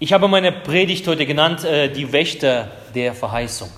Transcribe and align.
Ich 0.00 0.12
habe 0.12 0.28
meine 0.28 0.52
Predigt 0.52 1.08
heute 1.08 1.26
genannt, 1.26 1.64
äh, 1.64 1.88
die 1.88 2.12
Wächter 2.12 2.70
der 2.94 3.14
Verheißung. 3.14 3.68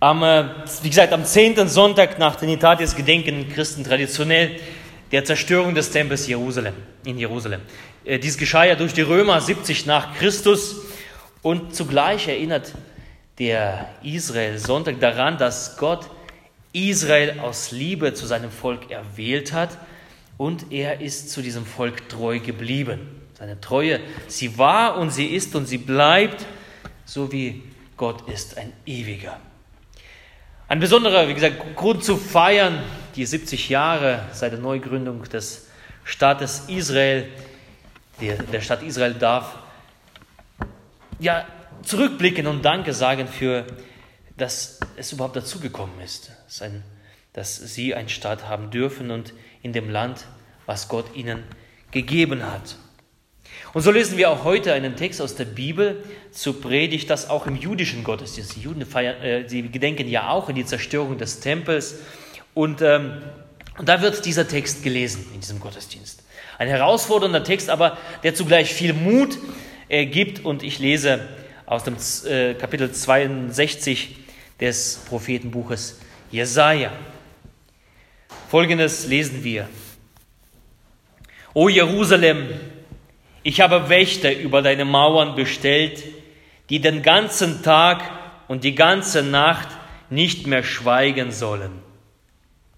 Am, 0.00 0.24
äh, 0.24 0.46
wie 0.82 0.88
gesagt, 0.88 1.12
am 1.12 1.24
10. 1.24 1.68
Sonntag 1.68 2.18
nach 2.18 2.34
Trinitatis 2.34 2.96
gedenken 2.96 3.48
Christen 3.54 3.84
traditionell 3.84 4.58
der 5.12 5.24
Zerstörung 5.24 5.76
des 5.76 5.92
Tempels 5.92 6.26
Jerusalem, 6.26 6.74
in 7.04 7.18
Jerusalem. 7.18 7.60
Äh, 8.04 8.18
dies 8.18 8.36
geschah 8.36 8.64
ja 8.64 8.74
durch 8.74 8.92
die 8.92 9.02
Römer 9.02 9.40
70 9.40 9.86
nach 9.86 10.16
Christus 10.16 10.80
und 11.42 11.72
zugleich 11.72 12.26
erinnert 12.26 12.72
der 13.38 13.90
Israel-Sonntag 14.02 14.98
daran, 14.98 15.38
dass 15.38 15.76
Gott 15.76 16.10
Israel 16.72 17.38
aus 17.38 17.70
Liebe 17.70 18.12
zu 18.14 18.26
seinem 18.26 18.50
Volk 18.50 18.90
erwählt 18.90 19.52
hat 19.52 19.78
und 20.36 20.72
er 20.72 21.00
ist 21.00 21.30
zu 21.30 21.42
diesem 21.42 21.64
Volk 21.64 22.08
treu 22.08 22.40
geblieben. 22.40 23.19
Seine 23.40 23.58
Treue, 23.58 24.00
sie 24.28 24.58
war 24.58 24.98
und 24.98 25.08
sie 25.08 25.28
ist 25.28 25.54
und 25.54 25.64
sie 25.64 25.78
bleibt, 25.78 26.44
so 27.06 27.32
wie 27.32 27.62
Gott 27.96 28.28
ist, 28.28 28.58
ein 28.58 28.70
ewiger. 28.84 29.40
Ein 30.68 30.78
besonderer, 30.78 31.26
wie 31.26 31.32
gesagt, 31.32 31.74
Grund 31.74 32.04
zu 32.04 32.18
feiern, 32.18 32.82
die 33.16 33.24
70 33.24 33.70
Jahre 33.70 34.26
seit 34.34 34.52
der 34.52 34.58
Neugründung 34.58 35.22
des 35.22 35.68
Staates 36.04 36.64
Israel, 36.68 37.28
der, 38.20 38.42
der 38.42 38.60
Stadt 38.60 38.82
Israel 38.82 39.14
darf 39.14 39.58
ja 41.18 41.46
zurückblicken 41.80 42.46
und 42.46 42.62
Danke 42.62 42.92
sagen 42.92 43.26
für, 43.26 43.64
dass 44.36 44.80
es 44.96 45.12
überhaupt 45.12 45.36
dazugekommen 45.36 45.98
ist, 46.02 46.30
dass 47.32 47.56
sie 47.56 47.94
einen 47.94 48.10
Staat 48.10 48.46
haben 48.46 48.70
dürfen 48.70 49.10
und 49.10 49.32
in 49.62 49.72
dem 49.72 49.88
Land, 49.88 50.26
was 50.66 50.88
Gott 50.88 51.16
ihnen 51.16 51.44
gegeben 51.90 52.44
hat. 52.44 52.76
Und 53.72 53.82
so 53.82 53.92
lesen 53.92 54.18
wir 54.18 54.30
auch 54.30 54.42
heute 54.42 54.72
einen 54.72 54.96
Text 54.96 55.22
aus 55.22 55.36
der 55.36 55.44
Bibel 55.44 56.02
zur 56.32 56.60
Predigt, 56.60 57.08
das 57.08 57.30
auch 57.30 57.46
im 57.46 57.54
jüdischen 57.54 58.02
Gottesdienst. 58.02 58.56
Die 58.56 58.62
Juden 58.62 58.84
feiern, 58.84 59.22
äh, 59.22 59.48
sie 59.48 59.62
gedenken 59.62 60.08
ja 60.08 60.30
auch 60.30 60.48
an 60.48 60.56
die 60.56 60.66
Zerstörung 60.66 61.18
des 61.18 61.38
Tempels. 61.38 62.00
Und, 62.52 62.82
ähm, 62.82 63.22
und 63.78 63.88
da 63.88 64.02
wird 64.02 64.24
dieser 64.24 64.48
Text 64.48 64.82
gelesen 64.82 65.24
in 65.34 65.40
diesem 65.40 65.60
Gottesdienst. 65.60 66.24
Ein 66.58 66.66
herausfordernder 66.66 67.44
Text, 67.44 67.70
aber 67.70 67.96
der 68.24 68.34
zugleich 68.34 68.74
viel 68.74 68.92
Mut 68.92 69.38
äh, 69.88 70.04
gibt. 70.06 70.44
Und 70.44 70.64
ich 70.64 70.80
lese 70.80 71.20
aus 71.64 71.84
dem 71.84 71.94
äh, 72.28 72.54
Kapitel 72.54 72.90
62 72.90 74.16
des 74.58 75.04
Prophetenbuches 75.08 76.00
Jesaja. 76.32 76.90
Folgendes 78.50 79.06
lesen 79.06 79.44
wir. 79.44 79.68
O 81.54 81.68
Jerusalem, 81.68 82.48
ich 83.42 83.60
habe 83.60 83.88
Wächter 83.88 84.36
über 84.36 84.62
deine 84.62 84.84
Mauern 84.84 85.34
bestellt, 85.34 86.02
die 86.68 86.80
den 86.80 87.02
ganzen 87.02 87.62
Tag 87.62 88.02
und 88.48 88.64
die 88.64 88.74
ganze 88.74 89.22
Nacht 89.22 89.68
nicht 90.10 90.46
mehr 90.46 90.62
schweigen 90.62 91.32
sollen, 91.32 91.70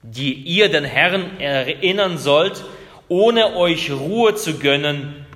die 0.03 0.33
ihr 0.35 0.69
den 0.69 0.85
Herrn 0.85 1.41
erinnern 1.41 2.19
sollt, 2.19 2.65
ohne 3.09 3.57
euch 3.57 3.91
Ruhe 3.91 4.35
zu 4.35 4.59
gönnen. 4.59 5.27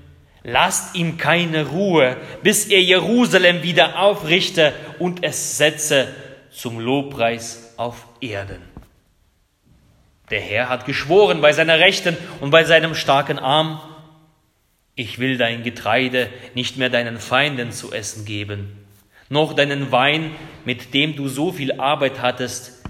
Lasst 0.43 0.95
ihm 0.95 1.19
keine 1.19 1.67
Ruhe, 1.67 2.17
bis 2.43 2.67
er 2.67 2.81
Jerusalem 2.81 3.63
wieder 3.63 3.99
aufrichte 3.99 4.73
und 4.99 5.25
es 5.25 5.59
setze 5.59 6.09
zum 6.53 6.79
Lobpreis 6.79 7.75
auf 7.77 8.07
Erden. 8.21 8.63
Der 10.31 10.41
Herr 10.41 10.69
hat 10.69 10.87
geschworen 10.87 11.41
bei 11.41 11.53
seiner 11.53 11.79
Rechten 11.79 12.17
und 12.41 12.51
bei 12.51 12.65
seinem 12.65 12.95
starken 12.95 13.39
Arm, 13.39 13.81
ich 14.97 15.19
will 15.19 15.37
dein 15.37 15.63
Getreide 15.63 16.31
nicht 16.55 16.79
mehr 16.79 16.89
deinen 16.89 17.19
Feinden 17.19 17.71
zu 17.71 17.93
essen 17.93 18.25
geben, 18.25 18.73
noch 19.29 19.53
deinen 19.53 19.93
Wein, 19.93 20.33
mit 20.65 20.95
dem 20.95 21.15
du 21.15 21.29
so 21.29 21.53
viel 21.53 21.79
Arbeit 21.79 22.21
hattest, 22.23 22.83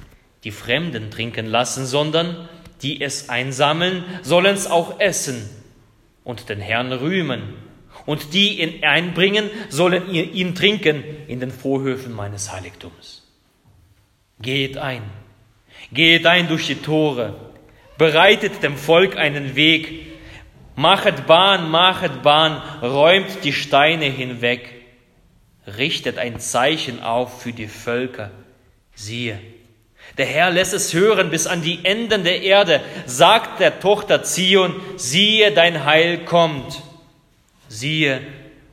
die 0.44 0.52
Fremden 0.52 1.10
trinken 1.10 1.46
lassen, 1.46 1.84
sondern 1.84 2.48
die 2.82 3.00
es 3.00 3.28
einsammeln, 3.28 4.04
sollen 4.22 4.54
es 4.54 4.70
auch 4.70 5.00
essen 5.00 5.50
und 6.24 6.48
den 6.48 6.60
Herrn 6.60 6.92
rühmen. 6.92 7.42
Und 8.04 8.34
die 8.34 8.60
ihn 8.60 8.84
einbringen, 8.84 9.50
sollen 9.68 10.10
ihn 10.10 10.54
trinken 10.54 11.02
in 11.26 11.40
den 11.40 11.50
Vorhöfen 11.50 12.12
meines 12.12 12.52
Heiligtums. 12.52 13.26
Geht 14.40 14.76
ein, 14.76 15.02
geht 15.90 16.26
ein 16.26 16.46
durch 16.46 16.66
die 16.66 16.76
Tore, 16.76 17.34
bereitet 17.98 18.62
dem 18.62 18.76
Volk 18.76 19.16
einen 19.16 19.56
Weg, 19.56 20.05
Machet 20.76 21.26
Bahn, 21.26 21.70
machet 21.70 22.22
Bahn, 22.22 22.62
räumt 22.82 23.44
die 23.44 23.54
Steine 23.54 24.04
hinweg, 24.04 24.70
richtet 25.66 26.18
ein 26.18 26.38
Zeichen 26.38 27.02
auf 27.02 27.42
für 27.42 27.52
die 27.52 27.66
Völker. 27.66 28.30
Siehe, 28.94 29.40
der 30.18 30.26
Herr 30.26 30.50
lässt 30.50 30.74
es 30.74 30.92
hören 30.92 31.30
bis 31.30 31.46
an 31.46 31.62
die 31.62 31.84
Enden 31.84 32.24
der 32.24 32.42
Erde, 32.42 32.82
sagt 33.06 33.58
der 33.58 33.80
Tochter 33.80 34.22
Zion, 34.22 34.74
siehe, 34.96 35.52
dein 35.52 35.84
Heil 35.84 36.24
kommt. 36.24 36.82
Siehe, 37.68 38.20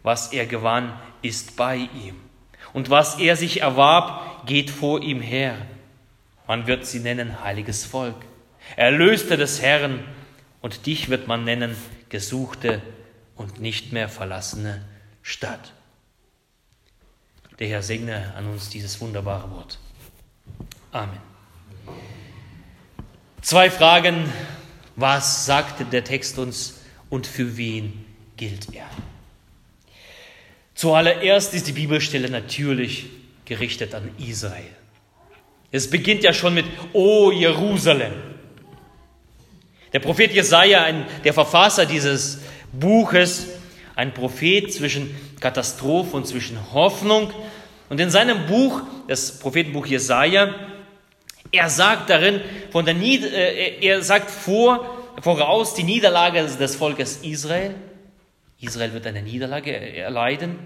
was 0.03 0.33
er 0.33 0.45
gewann, 0.45 0.93
ist 1.21 1.55
bei 1.55 1.75
ihm. 1.75 2.15
Und 2.73 2.89
was 2.89 3.19
er 3.19 3.35
sich 3.37 3.61
erwarb, 3.61 4.45
geht 4.45 4.69
vor 4.69 5.01
ihm 5.01 5.21
her. 5.21 5.55
Man 6.47 6.67
wird 6.67 6.85
sie 6.85 6.99
nennen 6.99 7.41
heiliges 7.43 7.85
Volk. 7.85 8.17
Erlöste 8.75 9.37
des 9.37 9.61
Herrn, 9.61 10.03
und 10.61 10.85
dich 10.85 11.09
wird 11.09 11.27
man 11.27 11.43
nennen 11.43 11.75
gesuchte 12.13 12.79
und 13.35 13.59
nicht 13.59 13.91
mehr 13.91 14.07
verlassene 14.07 14.85
Stadt. 15.23 15.73
Der 17.57 17.67
Herr 17.67 17.81
segne 17.81 18.35
an 18.35 18.45
uns 18.45 18.69
dieses 18.69 19.01
wunderbare 19.01 19.49
Wort. 19.49 19.79
Amen. 20.91 21.17
Zwei 23.41 23.71
Fragen. 23.71 24.31
Was 24.95 25.47
sagte 25.47 25.85
der 25.85 26.03
Text 26.03 26.37
uns 26.37 26.81
und 27.09 27.25
für 27.25 27.57
wen 27.57 28.05
gilt 28.37 28.71
er? 28.75 28.87
Zuallererst 30.75 31.55
ist 31.55 31.65
die 31.65 31.71
Bibelstelle 31.71 32.29
natürlich 32.29 33.07
gerichtet 33.45 33.95
an 33.95 34.11
Israel. 34.19 34.75
Es 35.71 35.89
beginnt 35.89 36.21
ja 36.21 36.31
schon 36.31 36.53
mit 36.53 36.67
O 36.93 37.31
Jerusalem. 37.31 38.32
Der 39.93 39.99
Prophet 39.99 40.31
Jesaja, 40.31 40.83
ein, 40.83 41.05
der 41.23 41.33
Verfasser 41.33 41.85
dieses 41.85 42.39
Buches, 42.71 43.47
ein 43.95 44.13
Prophet 44.13 44.73
zwischen 44.73 45.15
Katastrophe 45.39 46.17
und 46.17 46.27
zwischen 46.27 46.57
Hoffnung. 46.73 47.31
Und 47.89 47.99
in 47.99 48.09
seinem 48.09 48.47
Buch, 48.47 48.81
das 49.07 49.39
Prophetenbuch 49.39 49.85
Jesaja, 49.85 50.55
er 51.51 51.69
sagt 51.69 52.09
darin, 52.09 52.41
von 52.71 52.85
der 52.85 52.95
Nied 52.95 53.23
äh, 53.23 53.77
er 53.81 54.01
sagt 54.01 54.31
vor, 54.31 54.97
voraus 55.21 55.75
die 55.75 55.83
Niederlage 55.83 56.43
des 56.43 56.75
Volkes 56.75 57.17
Israel. 57.17 57.75
Israel 58.59 58.93
wird 58.93 59.05
eine 59.05 59.21
Niederlage 59.21 59.75
erleiden. 59.75 60.57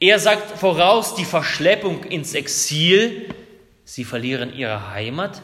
Er 0.00 0.18
sagt 0.18 0.58
voraus 0.58 1.14
die 1.14 1.24
Verschleppung 1.24 2.02
ins 2.04 2.34
Exil. 2.34 3.32
Sie 3.84 4.04
verlieren 4.04 4.52
ihre 4.52 4.90
Heimat. 4.92 5.40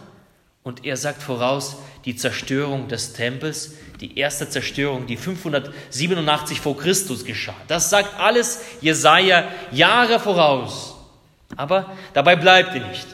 Und 0.63 0.85
er 0.85 0.97
sagt 0.97 1.23
voraus 1.23 1.77
die 2.05 2.17
Zerstörung 2.17 2.89
des 2.89 3.15
Tempels, 3.15 3.73
die 4.01 4.19
erste 4.19 4.49
Zerstörung, 4.49 5.07
die 5.07 5.17
587 5.17 6.61
vor 6.61 6.77
Christus 6.77 7.25
geschah. 7.25 7.57
Das 7.69 7.91
sagt 7.91 8.19
alles 8.19 8.61
Jesaja 8.81 9.49
Jahre 9.73 10.21
voraus. 10.21 10.97
Aber 11.57 11.97
dabei 12.13 12.37
bleibt 12.37 12.75
er 12.75 12.87
nicht. 12.87 13.07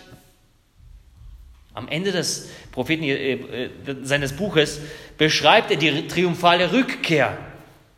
Am 1.75 1.89
Ende 1.89 2.11
des 2.11 2.49
Propheten 2.73 3.05
äh, 3.05 3.33
äh, 3.33 3.71
seines 4.03 4.33
Buches 4.33 4.81
beschreibt 5.19 5.71
er 5.71 5.77
die 5.77 6.09
triumphale 6.09 6.73
Rückkehr 6.73 7.37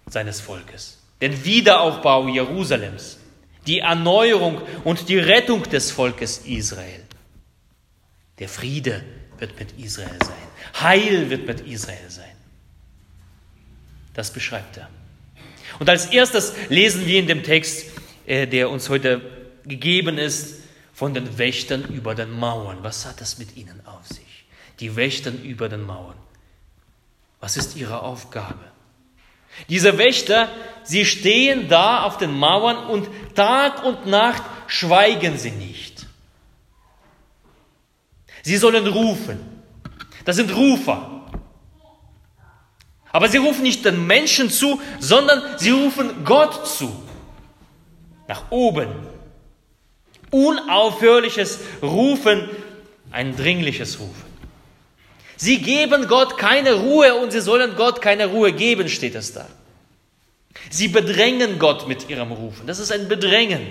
seines 0.07 0.41
Volkes, 0.41 0.99
den 1.21 1.45
Wiederaufbau 1.45 2.29
Jerusalems, 2.29 3.19
die 3.67 3.81
Erneuerung 3.81 4.61
und 4.85 5.09
die 5.09 5.19
Rettung 5.19 5.63
des 5.65 5.91
Volkes 5.91 6.39
Israel, 6.47 7.05
der 8.39 8.49
Friede 8.49 9.05
wird 9.41 9.59
mit 9.59 9.73
Israel 9.79 10.19
sein. 10.25 10.81
Heil 10.81 11.31
wird 11.31 11.47
mit 11.47 11.61
Israel 11.61 12.09
sein. 12.09 12.37
Das 14.15 14.33
beschreibt 14.33 14.77
er. 14.77 14.89
Und 15.79 15.89
als 15.89 16.07
erstes 16.07 16.55
lesen 16.69 17.07
wir 17.07 17.19
in 17.21 17.27
dem 17.27 17.43
Text, 17.43 17.87
äh, 18.27 18.47
der 18.47 18.71
uns 18.71 18.89
heute 18.89 19.21
gegeben 19.65 20.19
ist, 20.19 20.57
von 20.93 21.15
den 21.15 21.39
Wächtern 21.39 21.85
über 21.85 22.17
den 22.17 22.33
Mauern. 22.33 22.79
Was 22.83 23.07
hat 23.07 23.21
das 23.21 23.39
mit 23.39 23.57
ihnen 23.57 23.81
auf 23.87 24.05
sich? 24.09 24.45
Die 24.81 24.97
Wächtern 24.97 25.41
über 25.43 25.69
den 25.69 25.83
Mauern. 25.83 26.17
Was 27.41 27.57
ist 27.57 27.77
ihre 27.77 28.03
Aufgabe? 28.03 28.65
Diese 29.69 29.99
Wächter, 29.99 30.49
sie 30.83 31.05
stehen 31.05 31.69
da 31.69 32.03
auf 32.03 32.19
den 32.19 32.33
Mauern 32.33 32.77
und 32.89 33.09
Tag 33.35 33.85
und 33.85 34.07
Nacht 34.07 34.43
schweigen 34.67 35.39
sie 35.39 35.53
nicht. 35.53 35.88
Sie 38.43 38.57
sollen 38.57 38.87
rufen. 38.87 39.39
Das 40.25 40.37
sind 40.37 40.55
Rufer. 40.55 41.27
Aber 43.11 43.29
sie 43.29 43.39
rufen 43.39 43.63
nicht 43.63 43.85
den 43.85 44.07
Menschen 44.07 44.51
zu, 44.51 44.81
sondern 45.01 45.43
sie 45.59 45.71
rufen 45.71 46.25
Gott 46.25 46.67
zu. 46.67 46.93
nach 48.29 48.51
oben. 48.51 48.89
Unaufhörliches 50.31 51.59
Rufen, 51.83 52.49
ein 53.11 53.35
dringliches 53.35 53.99
Rufen. 53.99 54.29
Sie 55.37 55.63
geben 55.63 56.07
Gott 56.07 56.37
keine 56.37 56.75
Ruhe 56.75 57.15
und 57.15 57.33
sie 57.33 57.41
sollen 57.41 57.75
Gott 57.77 58.03
keine 58.03 58.27
Ruhe 58.27 58.53
geben, 58.53 58.89
steht 58.89 59.15
es 59.15 59.33
da. 59.33 59.47
Sie 60.71 60.89
bedrängen 60.89 61.59
Gott 61.59 61.89
mit 61.89 62.11
ihrem 62.11 62.33
Rufen. 62.33 62.67
Das 62.67 62.79
ist 62.79 62.93
ein 62.93 63.09
Bedrängen. 63.09 63.67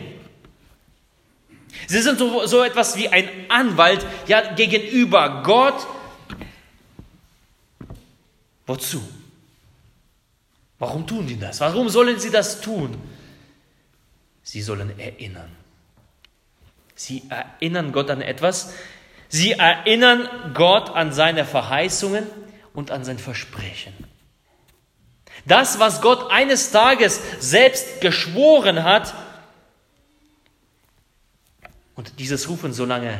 Sie 1.87 2.01
sind 2.01 2.19
so, 2.19 2.45
so 2.45 2.63
etwas 2.63 2.95
wie 2.97 3.09
ein 3.09 3.29
Anwalt 3.49 4.05
ja, 4.27 4.53
gegenüber 4.53 5.41
Gott. 5.43 5.87
Wozu? 8.65 9.01
Warum 10.79 11.07
tun 11.07 11.25
die 11.25 11.39
das? 11.39 11.59
Warum 11.61 11.89
sollen 11.89 12.19
sie 12.19 12.29
das 12.29 12.61
tun? 12.61 12.95
Sie 14.43 14.61
sollen 14.61 14.99
erinnern. 14.99 15.49
Sie 16.93 17.23
erinnern 17.29 17.91
Gott 17.91 18.09
an 18.09 18.21
etwas, 18.21 18.73
Sie 19.29 19.51
erinnern 19.51 20.53
Gott 20.53 20.89
an 20.89 21.11
seine 21.11 21.45
Verheißungen 21.45 22.25
und 22.73 22.91
an 22.91 23.03
sein 23.03 23.19
Versprechen. 23.19 23.93
Das, 25.45 25.79
was 25.79 26.01
Gott 26.01 26.31
eines 26.31 26.71
Tages 26.71 27.21
selbst 27.39 28.01
geschworen 28.01 28.83
hat, 28.83 29.13
und 31.97 32.19
dieses 32.19 32.47
Rufen 32.47 32.71
so 32.71 32.85
lange, 32.85 33.19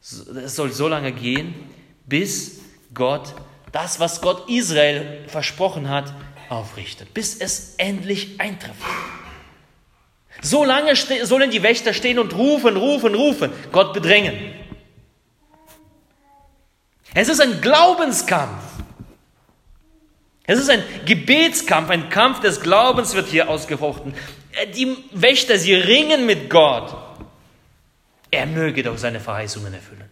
es 0.00 0.56
soll 0.56 0.72
so 0.72 0.88
lange 0.88 1.12
gehen, 1.12 1.54
bis 2.06 2.60
Gott 2.92 3.34
das, 3.70 4.00
was 4.00 4.20
Gott 4.22 4.48
Israel 4.48 5.24
versprochen 5.28 5.88
hat, 5.88 6.12
aufrichtet, 6.48 7.12
bis 7.12 7.36
es 7.36 7.74
endlich 7.76 8.40
eintrifft. 8.40 8.80
So 10.40 10.64
lange 10.64 10.94
sollen 10.96 11.50
die 11.50 11.62
Wächter 11.62 11.92
stehen 11.92 12.18
und 12.18 12.34
rufen, 12.34 12.76
rufen, 12.76 13.14
rufen, 13.14 13.52
Gott 13.70 13.92
bedrängen. 13.92 14.34
Es 17.14 17.28
ist 17.28 17.40
ein 17.40 17.60
Glaubenskampf. 17.60 18.62
Es 20.44 20.58
ist 20.58 20.70
ein 20.70 20.82
Gebetskampf, 21.04 21.90
ein 21.90 22.08
Kampf 22.08 22.40
des 22.40 22.60
Glaubens 22.60 23.14
wird 23.14 23.28
hier 23.28 23.48
ausgefochten. 23.48 24.14
Äh, 24.52 24.68
die 24.68 24.96
Wächter, 25.12 25.58
sie 25.58 25.74
ringen 25.74 26.24
mit 26.24 26.48
Gott. 26.48 26.95
Er 28.30 28.46
möge 28.46 28.82
doch 28.82 28.98
seine 28.98 29.20
Verheißungen 29.20 29.72
erfüllen. 29.72 30.08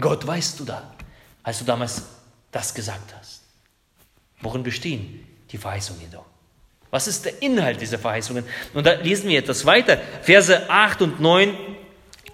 Gott, 0.00 0.26
weißt 0.26 0.60
du 0.60 0.64
da, 0.64 0.94
als 1.42 1.58
du 1.58 1.64
damals 1.64 2.02
das 2.50 2.74
gesagt 2.74 3.14
hast? 3.18 3.42
Worin 4.40 4.62
bestehen 4.62 5.26
die 5.50 5.58
Verheißungen 5.58 6.10
doch? 6.10 6.26
Was 6.90 7.08
ist 7.08 7.24
der 7.24 7.42
Inhalt 7.42 7.80
dieser 7.80 7.98
Verheißungen? 7.98 8.44
Und 8.72 8.86
da 8.86 8.92
lesen 8.94 9.28
wir 9.28 9.38
etwas 9.38 9.66
weiter. 9.66 9.98
Verse 10.22 10.70
8 10.70 11.02
und 11.02 11.20
9 11.20 11.56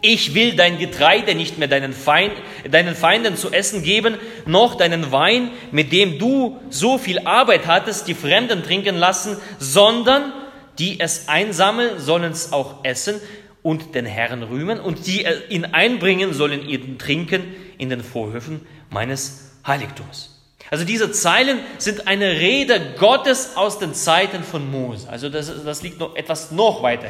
ich 0.03 0.35
will 0.35 0.57
dein 0.57 0.79
Getreide 0.79 1.35
nicht 1.35 1.59
mehr 1.59 1.69
deinen, 1.69 1.93
Feind, 1.93 2.33
deinen 2.71 2.95
Feinden 2.95 3.37
zu 3.37 3.51
essen 3.51 3.83
geben, 3.83 4.17
noch 4.47 4.75
deinen 4.75 5.13
Wein, 5.13 5.51
mit 5.73 5.93
dem 5.93 6.19
du 6.19 6.59
so 6.71 6.97
viel 6.97 7.19
Arbeit 7.27 7.67
hattest, 7.67 8.09
die 8.09 8.15
Fremden 8.15 8.63
trinken 8.63 8.97
lassen, 8.97 9.37
sondern 9.59 10.33
die 10.79 11.01
es 11.01 11.29
einsammeln, 11.29 12.01
sollen 12.01 12.33
es 12.33 12.53
auch 12.53 12.83
essen 12.85 13.21
und 13.63 13.95
den 13.95 14.07
Herrn 14.07 14.43
rühmen, 14.43 14.81
und 14.81 15.07
die 15.07 15.27
ihn 15.49 15.65
einbringen, 15.67 16.33
sollen 16.33 16.67
ihn 16.67 16.99
trinken 16.99 17.43
in 17.79 17.91
den 17.91 18.03
Vorhöfen 18.03 18.67
meines 18.91 19.53
Heiligtums. 19.67 20.41
Also 20.71 20.85
diese 20.85 21.11
Zeilen 21.11 21.59
sind 21.79 22.07
eine 22.07 22.31
Rede 22.31 22.81
Gottes 22.97 23.57
aus 23.57 23.79
den 23.79 23.93
Zeiten 23.93 24.45
von 24.45 24.71
Mose. 24.71 25.09
Also 25.09 25.29
das, 25.29 25.65
das 25.65 25.83
liegt 25.83 25.99
noch 25.99 26.15
etwas 26.15 26.53
noch 26.53 26.83
weiter. 26.83 27.09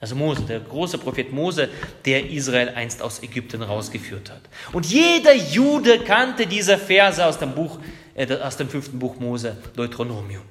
Also 0.00 0.14
Mose, 0.14 0.42
der 0.42 0.60
große 0.60 0.96
Prophet 0.98 1.32
Mose, 1.32 1.68
der 2.04 2.30
Israel 2.30 2.70
einst 2.70 3.02
aus 3.02 3.22
Ägypten 3.22 3.62
rausgeführt 3.62 4.30
hat. 4.30 4.42
Und 4.72 4.86
jeder 4.86 5.34
Jude 5.34 5.98
kannte 5.98 6.46
diese 6.46 6.78
Verse 6.78 7.24
aus 7.24 7.38
dem 7.38 7.52
Buch, 7.52 7.78
äh, 8.14 8.32
aus 8.36 8.56
dem 8.56 8.68
fünften 8.68 8.98
Buch 8.98 9.18
Mose, 9.18 9.56
Deuteronomium. 9.74 10.42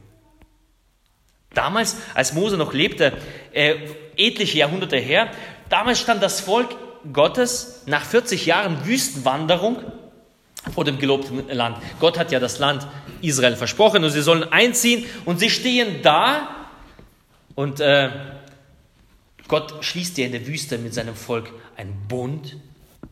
Damals, 1.54 1.98
als 2.14 2.34
Mose 2.34 2.58
noch 2.58 2.74
lebte, 2.74 3.14
äh, 3.54 3.76
etliche 4.16 4.60
Jahrhunderte 4.60 4.98
her, 4.98 5.30
damals 5.70 6.00
stand 6.00 6.22
das 6.22 6.40
Volk 6.40 6.76
Gottes 7.14 7.84
nach 7.86 8.04
40 8.04 8.46
Jahren 8.46 8.86
Wüstenwanderung 8.86 9.80
vor 10.74 10.84
dem 10.84 11.00
gelobten 11.00 11.48
Land. 11.50 11.78
Gott 12.00 12.18
hat 12.18 12.32
ja 12.32 12.40
das 12.40 12.60
Land 12.60 12.86
Israel 13.22 13.56
versprochen 13.56 14.04
und 14.04 14.12
sie 14.12 14.22
sollen 14.22 14.44
einziehen 14.44 15.06
und 15.26 15.40
sie 15.40 15.50
stehen 15.50 16.02
da 16.02 16.50
und 17.56 17.80
äh, 17.80 18.10
Gott 19.48 19.84
schließt 19.84 20.18
ja 20.18 20.26
in 20.26 20.34
der 20.34 20.46
Wüste 20.46 20.78
mit 20.78 20.94
seinem 20.94 21.16
Volk 21.16 21.50
einen 21.76 22.08
Bund. 22.08 22.58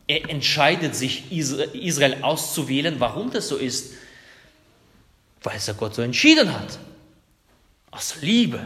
Er 0.06 0.28
entscheidet 0.30 0.94
sich, 0.94 1.32
Israel 1.32 2.18
auszuwählen. 2.22 2.96
Warum 2.98 3.30
das 3.30 3.48
so 3.48 3.56
ist? 3.56 3.94
Weil 5.42 5.56
es 5.56 5.66
ja 5.66 5.72
Gott 5.72 5.94
so 5.94 6.02
entschieden 6.02 6.52
hat. 6.52 6.78
Aus 7.90 8.16
Liebe. 8.20 8.60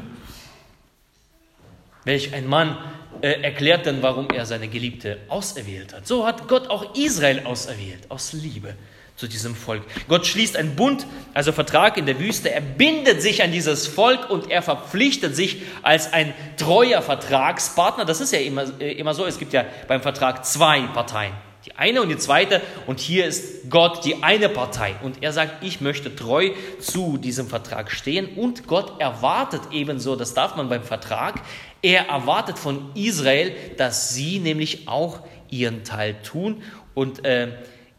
Welch 2.05 2.33
ein 2.33 2.47
Mann 2.47 2.79
äh, 3.21 3.43
erklärt 3.43 3.87
denn, 3.87 4.03
warum 4.03 4.31
er 4.31 4.47
seine 4.47 4.69
Geliebte 4.69 5.19
auserwählt 5.29 5.93
hat. 5.93 6.07
So 6.07 6.27
hat 6.27 6.49
Gott 6.49 6.69
auch 6.69 6.95
Israel 6.97 7.45
auserwählt, 7.45 8.11
aus 8.11 8.33
Liebe 8.33 8.75
zu 9.17 9.29
diesem 9.29 9.55
Volk. 9.55 9.83
Gott 10.09 10.27
schließt 10.27 10.57
einen 10.57 10.77
Bund, 10.77 11.07
also 11.35 11.53
Vertrag 11.53 11.99
in 11.99 12.07
der 12.07 12.19
Wüste. 12.19 12.51
Er 12.51 12.63
bindet 12.63 13.21
sich 13.21 13.43
an 13.43 13.53
dieses 13.53 13.87
Volk 13.87 14.31
und 14.31 14.51
er 14.51 14.63
verpflichtet 14.63 15.37
sich 15.37 15.61
als 15.83 16.11
ein 16.13 16.33
treuer 16.57 17.03
Vertragspartner. 17.03 18.07
Das 18.07 18.23
ist 18.23 18.33
ja 18.33 18.39
immer, 18.39 18.65
äh, 18.81 18.93
immer 18.93 19.13
so. 19.13 19.27
Es 19.27 19.39
gibt 19.39 19.53
ja 19.53 19.67
beim 19.87 20.01
Vertrag 20.01 20.47
zwei 20.47 20.81
Parteien. 20.95 21.35
Die 21.71 21.77
eine 21.77 22.03
und 22.03 22.09
die 22.09 22.19
zweite. 22.19 22.61
Und 22.87 22.99
hier 22.99 23.27
ist 23.27 23.71
Gott 23.71 24.05
die 24.05 24.23
eine 24.25 24.49
Partei. 24.49 24.97
Und 25.03 25.23
er 25.23 25.33
sagt, 25.33 25.63
ich 25.63 25.81
möchte 25.81 26.17
treu 26.17 26.51
zu 26.81 27.17
diesem 27.17 27.47
Vertrag 27.47 27.93
stehen. 27.93 28.27
Und 28.37 28.67
Gott 28.67 29.01
erwartet 29.01 29.63
ebenso, 29.71 30.17
das 30.17 30.35
darf 30.35 30.57
man 30.57 30.69
beim 30.69 30.83
Vertrag, 30.83 31.43
er 31.83 32.09
erwartet 32.09 32.59
von 32.59 32.91
Israel, 32.95 33.55
dass 33.77 34.15
sie 34.15 34.39
nämlich 34.39 34.89
auch 34.89 35.21
ihren 35.49 35.85
Teil 35.85 36.17
tun 36.23 36.63
und 36.95 37.25
äh, 37.25 37.53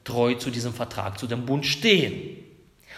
treu 0.04 0.36
zu 0.36 0.52
diesem 0.52 0.74
Vertrag, 0.74 1.18
zu 1.18 1.28
dem 1.28 1.46
Bund 1.46 1.66
stehen. 1.66 2.51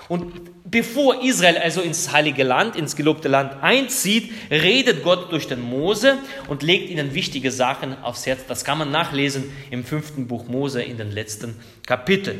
Und 0.09 0.69
bevor 0.69 1.23
Israel 1.23 1.57
also 1.57 1.81
ins 1.81 2.11
heilige 2.11 2.43
Land, 2.43 2.75
ins 2.75 2.95
gelobte 2.95 3.29
Land 3.29 3.61
einzieht, 3.61 4.31
redet 4.51 5.03
Gott 5.03 5.31
durch 5.31 5.47
den 5.47 5.61
Mose 5.61 6.17
und 6.47 6.63
legt 6.63 6.89
ihnen 6.89 7.13
wichtige 7.13 7.51
Sachen 7.51 8.01
aufs 8.03 8.25
Herz. 8.25 8.41
Das 8.47 8.65
kann 8.65 8.77
man 8.77 8.91
nachlesen 8.91 9.51
im 9.71 9.85
fünften 9.85 10.27
Buch 10.27 10.47
Mose 10.47 10.81
in 10.81 10.97
den 10.97 11.11
letzten 11.11 11.55
Kapiteln. 11.85 12.39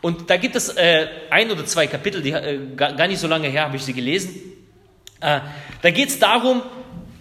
Und 0.00 0.28
da 0.30 0.36
gibt 0.36 0.56
es 0.56 0.68
äh, 0.70 1.08
ein 1.30 1.50
oder 1.50 1.64
zwei 1.66 1.86
Kapitel, 1.86 2.22
die 2.22 2.32
äh, 2.32 2.58
gar 2.76 3.06
nicht 3.06 3.18
so 3.18 3.26
lange 3.26 3.48
her 3.48 3.64
habe 3.64 3.76
ich 3.76 3.84
sie 3.84 3.94
gelesen. 3.94 4.34
Äh, 5.20 5.40
da 5.82 5.90
geht 5.90 6.08
es 6.08 6.18
darum, 6.18 6.62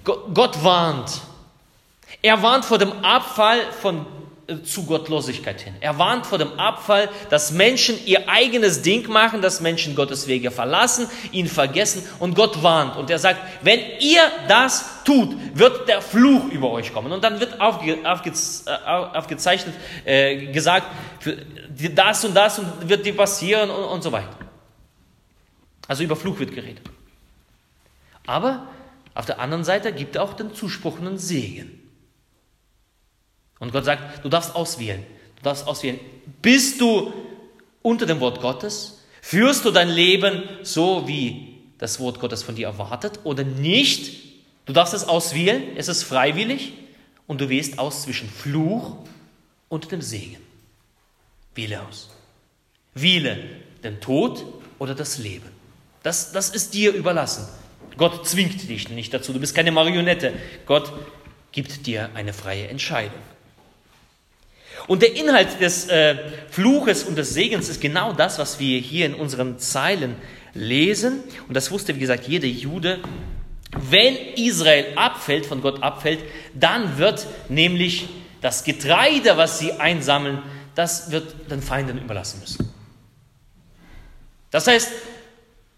Gott 0.04 0.64
warnt. 0.64 1.22
Er 2.22 2.42
warnt 2.42 2.66
vor 2.66 2.78
dem 2.78 2.92
Abfall 3.04 3.60
von 3.82 4.06
zu 4.64 4.86
Gottlosigkeit 4.86 5.62
hin. 5.62 5.74
Er 5.80 5.98
warnt 5.98 6.26
vor 6.26 6.38
dem 6.38 6.60
Abfall, 6.60 7.10
dass 7.30 7.52
Menschen 7.52 7.96
ihr 8.06 8.28
eigenes 8.28 8.82
Ding 8.82 9.10
machen, 9.10 9.42
dass 9.42 9.62
Menschen 9.62 9.96
Gottes 9.96 10.28
Wege 10.28 10.52
verlassen, 10.52 11.08
ihn 11.32 11.48
vergessen 11.48 12.04
und 12.20 12.36
Gott 12.36 12.62
warnt. 12.62 12.98
Und 12.98 13.10
er 13.10 13.20
sagt, 13.20 13.40
wenn 13.62 13.80
ihr 14.00 14.22
das 14.48 15.04
tut, 15.06 15.36
wird 15.54 15.88
der 15.88 16.02
Fluch 16.02 16.50
über 16.52 16.72
euch 16.72 16.94
kommen. 16.94 17.12
Und 17.12 17.24
dann 17.24 17.40
wird 17.40 17.62
aufge, 17.62 18.00
aufge, 18.04 18.32
äh, 18.32 19.18
aufgezeichnet, 19.18 19.76
äh, 20.04 20.52
gesagt, 20.52 20.88
das 21.96 22.26
und 22.26 22.36
das 22.36 22.62
wird 22.82 23.06
dir 23.06 23.16
passieren 23.16 23.70
und, 23.70 23.84
und 23.84 24.04
so 24.04 24.12
weiter. 24.12 24.38
Also 25.88 26.04
über 26.04 26.16
Fluch 26.16 26.40
wird 26.40 26.54
geredet. 26.54 26.84
Aber 28.26 28.68
auf 29.14 29.26
der 29.26 29.40
anderen 29.40 29.64
Seite 29.64 29.94
gibt 29.94 30.16
er 30.16 30.24
auch 30.24 30.34
den 30.34 30.54
Zuspruch 30.54 31.00
und 31.00 31.18
Segen. 31.18 31.83
Und 33.64 33.72
Gott 33.72 33.86
sagt, 33.86 34.26
du 34.26 34.30
darfst 34.30 34.56
auswählen. 34.58 35.06
Du 35.38 35.44
darfst 35.44 35.66
auswählen. 35.66 35.98
Bist 36.42 36.82
du 36.82 37.14
unter 37.82 38.06
dem 38.06 38.20
Wort 38.20 38.42
Gottes? 38.42 39.06
Führst 39.22 39.64
du 39.64 39.72
dein 39.72 39.88
Leben 39.88 40.44
so, 40.64 41.08
wie 41.08 41.60
das 41.78 41.98
Wort 42.02 42.20
Gottes 42.20 42.44
von 42.44 42.56
dir 42.56 42.68
erwartet 42.68 43.22
oder 43.24 43.46
nicht? 43.46 44.22
Du 44.66 44.74
darfst 44.74 44.94
es 44.94 45.08
auswählen. 45.08 45.64
Es 45.78 45.88
ist 45.88 46.04
freiwillig. 46.04 46.74
Und 47.26 47.40
du 47.40 47.48
wählst 47.48 47.80
aus 47.80 48.04
zwischen 48.04 48.30
Fluch 48.30 48.98
und 49.70 49.90
dem 49.94 50.02
Segen. 50.02 50.42
Wähle 51.56 51.88
aus. 51.88 52.10
Wähle 52.94 53.38
den 53.82 54.02
Tod 54.02 54.46
oder 54.78 54.94
das 54.94 55.20
Leben. 55.20 55.48
Das, 56.04 56.34
das 56.34 56.50
ist 56.50 56.74
dir 56.74 56.92
überlassen. 56.92 57.48
Gott 57.96 58.28
zwingt 58.28 58.68
dich 58.68 58.90
nicht 58.90 59.14
dazu. 59.14 59.32
Du 59.32 59.40
bist 59.40 59.56
keine 59.56 59.72
Marionette. 59.72 60.34
Gott 60.66 60.92
gibt 61.54 61.88
dir 61.88 62.10
eine 62.14 62.34
freie 62.34 62.68
Entscheidung. 62.68 63.22
Und 64.88 65.02
der 65.02 65.16
Inhalt 65.16 65.62
des 65.62 65.88
äh, 65.88 66.18
Fluches 66.50 67.04
und 67.04 67.18
des 67.18 67.34
Segens 67.34 67.70
ist 67.70 67.82
genau 67.82 68.14
das, 68.14 68.40
was 68.40 68.60
wir 68.60 68.80
hier 68.80 69.06
in 69.06 69.16
unseren 69.16 69.60
Zeilen 69.60 70.16
lesen. 70.54 71.20
Und 71.48 71.56
das 71.56 71.72
wusste, 71.72 71.96
wie 71.96 72.00
gesagt, 72.00 72.28
jeder 72.28 72.48
Jude. 72.48 73.00
Wenn 73.90 74.16
Israel 74.36 74.86
abfällt, 74.96 75.46
von 75.46 75.62
Gott 75.62 75.82
abfällt, 75.82 76.20
dann 76.54 76.98
wird 76.98 77.26
nämlich 77.50 78.08
das 78.42 78.64
Getreide, 78.64 79.38
was 79.38 79.58
sie 79.58 79.72
einsammeln, 79.74 80.40
das 80.76 81.12
wird 81.12 81.50
den 81.50 81.62
Feinden 81.62 81.98
überlassen 81.98 82.40
müssen. 82.42 82.70
Das 84.52 84.68
heißt, 84.68 84.92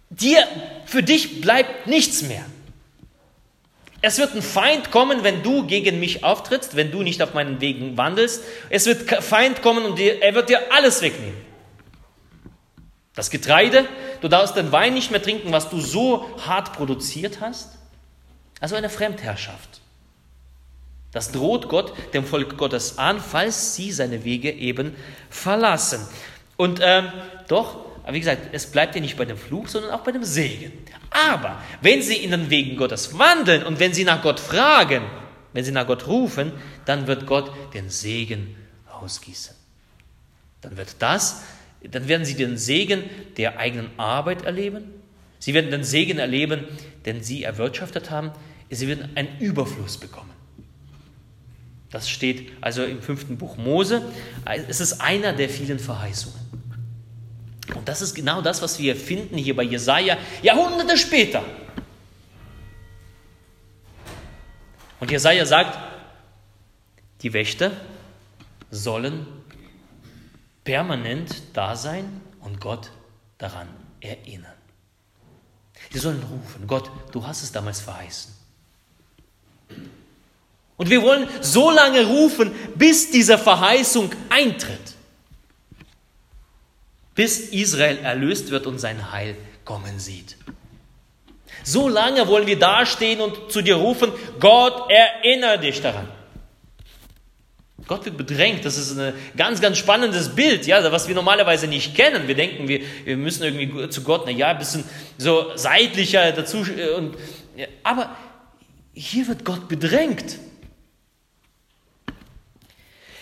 dir, 0.10 0.46
für 0.86 1.04
dich 1.04 1.42
bleibt 1.42 1.88
nichts 1.88 2.24
mehr. 2.24 2.44
Es 4.08 4.20
wird 4.20 4.36
ein 4.36 4.44
Feind 4.44 4.92
kommen, 4.92 5.24
wenn 5.24 5.42
du 5.42 5.66
gegen 5.66 6.00
mich 6.00 6.24
auftrittst, 6.24 6.76
wenn 6.76 6.92
du 6.92 7.02
nicht 7.02 7.24
auf 7.24 7.34
meinen 7.34 7.60
Wegen 7.60 7.98
wandelst. 7.98 8.44
Es 8.70 8.86
wird 8.86 9.10
Feind 9.24 9.64
kommen 9.64 9.84
und 9.84 10.00
er 10.00 10.36
wird 10.36 10.50
dir 10.50 10.72
alles 10.72 11.02
wegnehmen. 11.02 11.42
Das 13.16 13.32
Getreide, 13.32 13.86
du 14.22 14.28
darfst 14.28 14.56
den 14.58 14.72
Wein 14.72 14.94
nicht 14.94 15.10
mehr 15.10 15.24
trinken, 15.24 15.52
was 15.52 15.72
du 15.72 15.80
so 15.80 16.30
hart 16.46 16.74
produziert 16.74 17.40
hast. 17.42 17.80
Also 18.60 18.76
eine 18.76 18.90
Fremdherrschaft. 18.90 19.82
Das 21.12 21.32
droht 21.32 21.68
Gott 21.68 21.92
dem 22.14 22.26
Volk 22.26 22.58
Gottes 22.58 23.00
an, 23.00 23.20
falls 23.20 23.74
sie 23.74 23.92
seine 23.92 24.24
Wege 24.24 24.52
eben 24.52 24.96
verlassen. 25.32 26.08
Und 26.58 26.80
ähm, 26.84 27.12
doch, 27.48 27.85
wie 28.14 28.20
gesagt, 28.20 28.50
es 28.52 28.68
bleibt 28.68 28.96
ja 28.96 29.02
nicht 29.02 29.18
bei 29.18 29.26
dem 29.26 29.38
Fluch, 29.38 29.68
sondern 29.68 29.92
auch 29.92 30.02
bei 30.02 30.12
dem 30.12 30.24
Segen. 30.24 30.72
Aber 31.10 31.62
wenn 31.82 32.02
sie 32.02 32.18
in 32.18 32.32
den 32.32 32.50
Wegen 32.50 32.78
Gottes 32.78 33.18
wandeln 33.18 33.64
und 33.64 33.80
wenn 33.80 33.94
sie 33.94 34.04
nach 34.04 34.22
Gott 34.22 34.40
fragen, 34.40 35.04
wenn 35.54 35.64
sie 35.64 35.72
nach 35.72 35.88
Gott 35.88 36.08
rufen, 36.08 36.52
dann 36.86 37.08
wird 37.08 37.26
Gott 37.26 37.52
den 37.74 37.90
Segen 37.90 38.56
ausgießen. 38.92 39.56
Dann 40.62 40.78
wird 40.78 40.96
das, 41.00 41.44
dann 41.82 42.08
werden 42.08 42.26
sie 42.26 42.36
den 42.36 42.58
Segen 42.58 43.04
der 43.38 43.58
eigenen 43.58 43.90
Arbeit 43.98 44.44
erleben. 44.44 44.84
Sie 45.40 45.54
werden 45.54 45.72
den 45.72 45.84
Segen 45.84 46.20
erleben, 46.20 46.66
den 47.06 47.24
sie 47.24 47.44
erwirtschaftet 47.44 48.12
haben. 48.12 48.32
Sie 48.70 48.88
werden 48.88 49.10
einen 49.16 49.40
Überfluss 49.40 49.98
bekommen. 49.98 50.32
Das 51.92 52.10
steht 52.10 52.52
also 52.62 52.84
im 52.84 53.02
fünften 53.02 53.38
Buch 53.38 53.58
Mose. 53.58 54.02
Es 54.68 54.82
ist 54.82 55.00
einer 55.02 55.34
der 55.34 55.50
vielen 55.50 55.80
Verheißungen. 55.80 56.40
Und 57.74 57.88
das 57.88 58.02
ist 58.02 58.14
genau 58.14 58.42
das, 58.42 58.62
was 58.62 58.78
wir 58.78 58.96
finden 58.96 59.38
hier 59.38 59.56
bei 59.56 59.64
Jesaja 59.64 60.18
Jahrhunderte 60.44 60.98
später. 60.98 61.44
Und 65.00 65.10
Jesaja 65.12 65.46
sagt, 65.46 65.78
die 67.22 67.34
Wächter 67.34 67.72
sollen 68.70 69.26
permanent 70.64 71.44
da 71.54 71.76
sein 71.76 72.22
und 72.42 72.60
Gott 72.60 72.92
daran 73.38 73.68
erinnern. 74.00 74.54
Sie 75.92 76.00
sollen 76.00 76.22
rufen, 76.24 76.68
Gott, 76.68 76.90
du 77.12 77.26
hast 77.26 77.44
es 77.44 77.52
damals 77.52 77.82
verheißen. 77.82 78.34
Und 80.78 80.90
wir 80.90 81.02
wollen 81.02 81.28
so 81.42 81.72
lange 81.72 82.06
rufen, 82.06 82.52
bis 82.76 83.12
diese 83.12 83.38
Verheißung 83.38 84.12
eintritt. 84.30 84.95
Bis 87.16 87.40
Israel 87.40 87.98
erlöst 88.04 88.52
wird 88.52 88.68
und 88.68 88.78
sein 88.80 89.12
Heil 89.12 89.36
kommen 89.64 90.00
sieht. 90.00 90.38
So 91.64 91.90
lange 91.90 92.28
wollen 92.28 92.46
wir 92.46 92.60
dastehen 92.60 93.22
und 93.22 93.52
zu 93.52 93.62
dir 93.62 93.76
rufen, 93.76 94.12
Gott, 94.40 94.92
erinnere 94.92 95.60
dich 95.60 95.82
daran. 95.82 96.08
Gott 97.88 98.06
wird 98.06 98.18
bedrängt. 98.18 98.66
Das 98.66 98.78
ist 98.78 98.98
ein 98.98 99.14
ganz, 99.38 99.62
ganz 99.62 99.78
spannendes 99.78 100.30
Bild, 100.30 100.66
ja, 100.66 100.92
was 100.92 101.08
wir 101.08 101.16
normalerweise 101.16 101.68
nicht 101.68 101.96
kennen. 101.96 102.28
Wir 102.28 102.36
denken, 102.36 102.68
wir, 102.68 102.82
wir 103.04 103.18
müssen 103.18 103.44
irgendwie 103.44 103.90
zu 103.90 104.04
Gott, 104.04 104.24
na 104.26 104.32
ja, 104.32 104.50
ein 104.50 104.58
bisschen 104.58 104.84
so 105.18 105.52
seitlicher 105.56 106.32
dazu. 106.32 106.66
Äh, 106.66 106.96
und, 106.96 107.16
aber 107.84 108.16
hier 108.94 109.28
wird 109.28 109.46
Gott 109.46 109.68
bedrängt. 109.68 110.40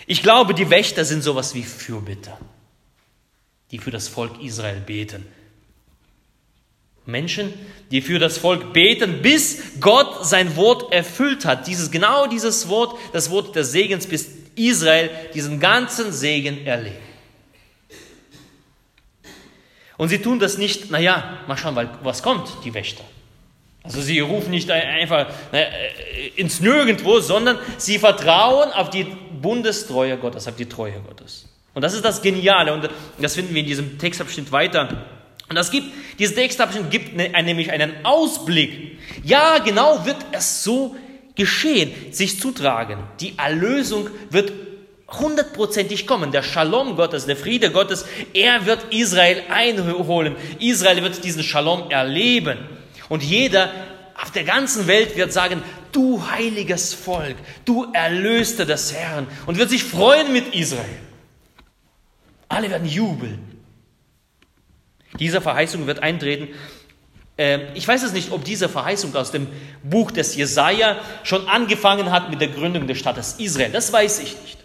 Ich 0.06 0.22
glaube, 0.22 0.54
die 0.54 0.70
Wächter 0.70 1.04
sind 1.04 1.22
sowas 1.22 1.54
wie 1.54 1.62
Fürbitter, 1.62 2.38
die 3.74 3.78
für 3.78 3.90
das 3.90 4.06
Volk 4.06 4.40
Israel 4.40 4.78
beten. 4.78 5.26
Menschen, 7.06 7.52
die 7.90 8.02
für 8.02 8.20
das 8.20 8.38
Volk 8.38 8.72
beten, 8.72 9.20
bis 9.20 9.80
Gott 9.80 10.24
sein 10.24 10.54
Wort 10.54 10.92
erfüllt 10.92 11.44
hat. 11.44 11.66
Dieses, 11.66 11.90
genau 11.90 12.28
dieses 12.28 12.68
Wort, 12.68 12.96
das 13.12 13.30
Wort 13.30 13.56
des 13.56 13.72
Segens, 13.72 14.06
bis 14.06 14.28
Israel 14.54 15.10
diesen 15.34 15.58
ganzen 15.58 16.12
Segen 16.12 16.64
erlebt. 16.64 17.00
Und 19.96 20.08
sie 20.08 20.22
tun 20.22 20.38
das 20.38 20.56
nicht, 20.56 20.92
naja, 20.92 21.40
mal 21.48 21.56
schauen, 21.56 21.88
was 22.04 22.22
kommt, 22.22 22.48
die 22.64 22.74
Wächter. 22.74 23.02
Also 23.82 24.00
sie 24.00 24.20
rufen 24.20 24.50
nicht 24.50 24.70
einfach 24.70 25.32
äh, 25.50 26.28
ins 26.36 26.60
Nirgendwo, 26.60 27.18
sondern 27.18 27.58
sie 27.78 27.98
vertrauen 27.98 28.70
auf 28.70 28.90
die 28.90 29.02
Bundestreue 29.42 30.16
Gottes, 30.16 30.46
auf 30.46 30.54
die 30.54 30.68
Treue 30.68 31.00
Gottes. 31.00 31.48
Und 31.74 31.82
das 31.82 31.94
ist 31.94 32.04
das 32.04 32.22
Geniale 32.22 32.72
und 32.72 32.88
das 33.18 33.34
finden 33.34 33.52
wir 33.54 33.60
in 33.60 33.66
diesem 33.66 33.98
Textabschnitt 33.98 34.52
weiter. 34.52 35.06
Und 35.48 35.56
das 35.56 35.70
gibt, 35.70 35.88
dieser 36.18 36.36
Textabschnitt 36.36 36.90
gibt 36.90 37.16
ne, 37.16 37.30
nämlich 37.42 37.70
einen 37.70 37.92
Ausblick. 38.04 38.98
Ja, 39.22 39.58
genau 39.58 40.06
wird 40.06 40.16
es 40.32 40.62
so 40.62 40.96
geschehen, 41.34 41.92
sich 42.12 42.40
zutragen. 42.40 42.98
Die 43.20 43.36
Erlösung 43.36 44.08
wird 44.30 44.52
hundertprozentig 45.08 46.06
kommen. 46.06 46.32
Der 46.32 46.42
Shalom 46.42 46.96
Gottes, 46.96 47.26
der 47.26 47.36
Friede 47.36 47.70
Gottes, 47.70 48.06
er 48.32 48.66
wird 48.66 48.92
Israel 48.92 49.42
einholen. 49.50 50.36
Israel 50.60 51.02
wird 51.02 51.24
diesen 51.24 51.42
Shalom 51.42 51.90
erleben. 51.90 52.58
Und 53.08 53.22
jeder 53.22 53.70
auf 54.20 54.30
der 54.30 54.44
ganzen 54.44 54.86
Welt 54.86 55.16
wird 55.16 55.32
sagen, 55.32 55.62
du 55.92 56.22
heiliges 56.30 56.94
Volk, 56.94 57.36
du 57.64 57.86
Erlöster 57.92 58.64
des 58.64 58.94
Herrn 58.94 59.26
und 59.46 59.58
wird 59.58 59.70
sich 59.70 59.84
freuen 59.84 60.32
mit 60.32 60.54
Israel. 60.54 61.00
Alle 62.54 62.70
werden 62.70 62.88
jubeln. 62.88 63.40
Diese 65.18 65.40
Verheißung 65.40 65.86
wird 65.86 66.02
eintreten. 66.02 66.48
Ähm, 67.36 67.62
ich 67.74 67.86
weiß 67.86 68.02
es 68.04 68.12
nicht, 68.12 68.30
ob 68.30 68.44
diese 68.44 68.68
Verheißung 68.68 69.14
aus 69.16 69.32
dem 69.32 69.48
Buch 69.82 70.10
des 70.10 70.36
Jesaja 70.36 71.00
schon 71.24 71.48
angefangen 71.48 72.12
hat 72.12 72.30
mit 72.30 72.40
der 72.40 72.48
Gründung 72.48 72.86
des 72.86 72.98
Staates 72.98 73.34
Israel. 73.38 73.72
Das 73.72 73.92
weiß 73.92 74.20
ich 74.20 74.40
nicht. 74.42 74.58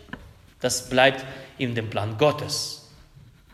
Das 0.60 0.89
bleibt 0.89 1.25
in 1.58 1.74
dem 1.74 1.89
Plan 1.89 2.17
Gottes 2.17 2.89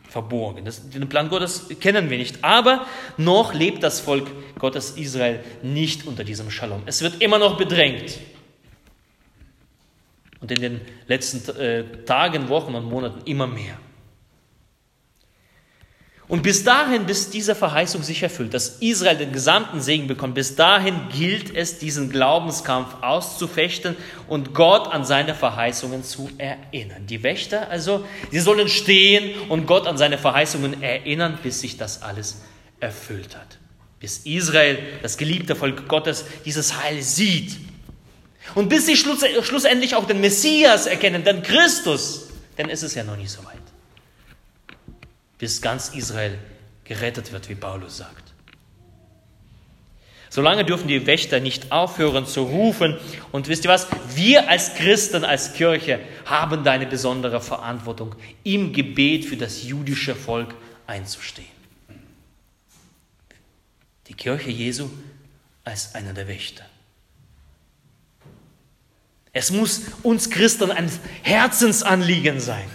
verborgen. 0.09 0.65
Das, 0.65 0.89
den 0.89 1.07
Plan 1.07 1.29
Gottes 1.29 1.67
kennen 1.79 2.09
wir 2.09 2.17
nicht. 2.17 2.43
Aber 2.43 2.85
noch 3.17 3.53
lebt 3.53 3.83
das 3.83 3.99
Volk 3.99 4.27
Gottes 4.59 4.91
Israel 4.91 5.43
nicht 5.61 6.07
unter 6.07 6.23
diesem 6.23 6.51
Shalom. 6.51 6.83
Es 6.85 7.01
wird 7.01 7.21
immer 7.21 7.37
noch 7.37 7.57
bedrängt. 7.57 8.19
Und 10.41 10.51
in 10.51 10.61
den 10.61 10.81
letzten 11.07 11.57
äh, 11.57 12.03
Tagen, 12.05 12.49
Wochen 12.49 12.75
und 12.75 12.85
Monaten 12.85 13.21
immer 13.25 13.47
mehr. 13.47 13.77
Und 16.27 16.41
bis 16.41 16.63
dahin, 16.63 17.05
bis 17.05 17.29
diese 17.29 17.53
Verheißung 17.53 18.01
sich 18.01 18.23
erfüllt, 18.23 18.55
dass 18.55 18.77
Israel 18.79 19.15
den 19.15 19.31
gesamten 19.31 19.79
Segen 19.79 20.07
bekommt, 20.07 20.33
bis 20.33 20.55
dahin 20.55 20.95
gilt 21.15 21.55
es, 21.55 21.77
diesen 21.77 22.09
Glaubenskampf 22.09 22.95
auszufechten 23.01 23.95
und 24.27 24.55
Gott 24.55 24.91
an 24.91 25.05
seine 25.05 25.35
Verheißungen 25.35 26.03
zu 26.03 26.29
erinnern. 26.39 27.05
Die 27.05 27.21
Wächter 27.21 27.69
also, 27.69 28.03
sie 28.31 28.39
sollen 28.39 28.69
stehen 28.69 29.39
und 29.49 29.67
Gott 29.67 29.85
an 29.85 29.99
seine 29.99 30.17
Verheißungen 30.17 30.81
erinnern, 30.81 31.37
bis 31.43 31.61
sich 31.61 31.77
das 31.77 32.01
alles 32.01 32.41
erfüllt 32.79 33.35
hat. 33.35 33.59
Bis 33.99 34.19
Israel, 34.25 34.79
das 35.03 35.17
geliebte 35.17 35.55
Volk 35.55 35.87
Gottes, 35.87 36.25
dieses 36.43 36.81
Heil 36.81 37.03
sieht. 37.03 37.57
Und 38.55 38.69
bis 38.69 38.87
sie 38.87 38.97
schlussendlich 38.97 39.95
auch 39.95 40.05
den 40.05 40.21
Messias 40.21 40.87
erkennen, 40.87 41.23
den 41.23 41.43
Christus, 41.43 42.29
denn 42.57 42.69
es 42.69 42.81
ist 42.81 42.95
ja 42.95 43.03
noch 43.03 43.17
nicht 43.17 43.29
so 43.29 43.43
weit 43.45 43.64
bis 45.37 45.61
ganz 45.61 45.89
Israel 45.89 46.37
gerettet 46.83 47.31
wird, 47.31 47.49
wie 47.49 47.55
Paulus 47.55 47.97
sagt. 47.97 48.33
Solange 50.29 50.65
dürfen 50.65 50.87
die 50.87 51.05
Wächter 51.05 51.39
nicht 51.39 51.71
aufhören 51.71 52.25
zu 52.25 52.43
rufen. 52.43 52.97
Und 53.31 53.47
wisst 53.47 53.63
ihr 53.63 53.71
was? 53.71 53.87
Wir 54.15 54.49
als 54.49 54.73
Christen, 54.75 55.23
als 55.23 55.53
Kirche 55.53 55.99
haben 56.25 56.63
da 56.63 56.73
eine 56.73 56.87
besondere 56.87 57.39
Verantwortung, 57.39 58.15
im 58.43 58.73
Gebet 58.73 59.23
für 59.23 59.37
das 59.37 59.63
jüdische 59.63 60.13
Volk 60.13 60.53
einzustehen. 60.87 61.47
Die 64.07 64.13
Kirche 64.13 64.51
Jesu 64.51 64.89
als 65.63 65.95
einer 65.95 66.13
der 66.13 66.27
Wächter. 66.27 66.65
Es 69.31 69.51
muss 69.51 69.83
uns 70.03 70.29
Christen 70.29 70.69
ein 70.71 70.91
Herzensanliegen 71.23 72.41
sein 72.41 72.69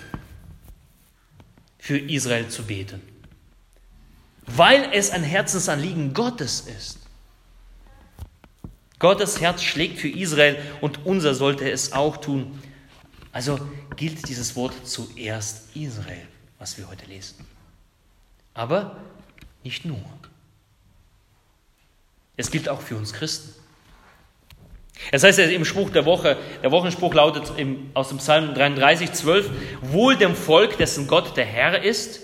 für 1.81 1.99
Israel 1.99 2.49
zu 2.49 2.65
beten, 2.65 3.01
weil 4.47 4.91
es 4.93 5.11
ein 5.11 5.23
Herzensanliegen 5.23 6.15
Gottes 6.15 6.61
ist. 6.61 6.99
Gottes 8.99 9.41
Herz 9.41 9.63
schlägt 9.63 9.99
für 9.99 10.11
Israel 10.11 10.59
und 10.83 11.07
unser 11.07 11.35
sollte 11.35 11.71
es 11.71 11.93
auch 11.93 12.19
tun. 12.19 12.61
Also 13.33 13.59
gilt 13.97 14.29
dieses 14.29 14.55
Wort 14.57 14.75
zuerst 14.87 15.75
Israel, 15.75 16.27
was 16.59 16.77
wir 16.77 16.87
heute 16.89 17.07
lesen. 17.07 17.47
Aber 18.53 19.01
nicht 19.65 19.87
nur. 19.87 20.05
Es 22.37 22.51
gilt 22.51 22.69
auch 22.69 22.83
für 22.83 22.97
uns 22.97 23.13
Christen. 23.13 23.60
Es 25.13 25.23
heißt 25.25 25.39
im 25.39 25.65
Spruch 25.65 25.91
der 25.91 26.05
Woche, 26.05 26.37
der 26.63 26.71
Wochenspruch 26.71 27.15
lautet 27.15 27.53
im, 27.57 27.91
aus 27.95 28.09
dem 28.09 28.19
Psalm 28.19 28.55
33, 28.55 29.13
12, 29.13 29.51
Wohl 29.83 30.17
dem 30.17 30.35
Volk, 30.35 30.79
dessen 30.79 31.07
Gott 31.07 31.37
der 31.37 31.47
Herr 31.47 31.83
ist, 31.83 32.21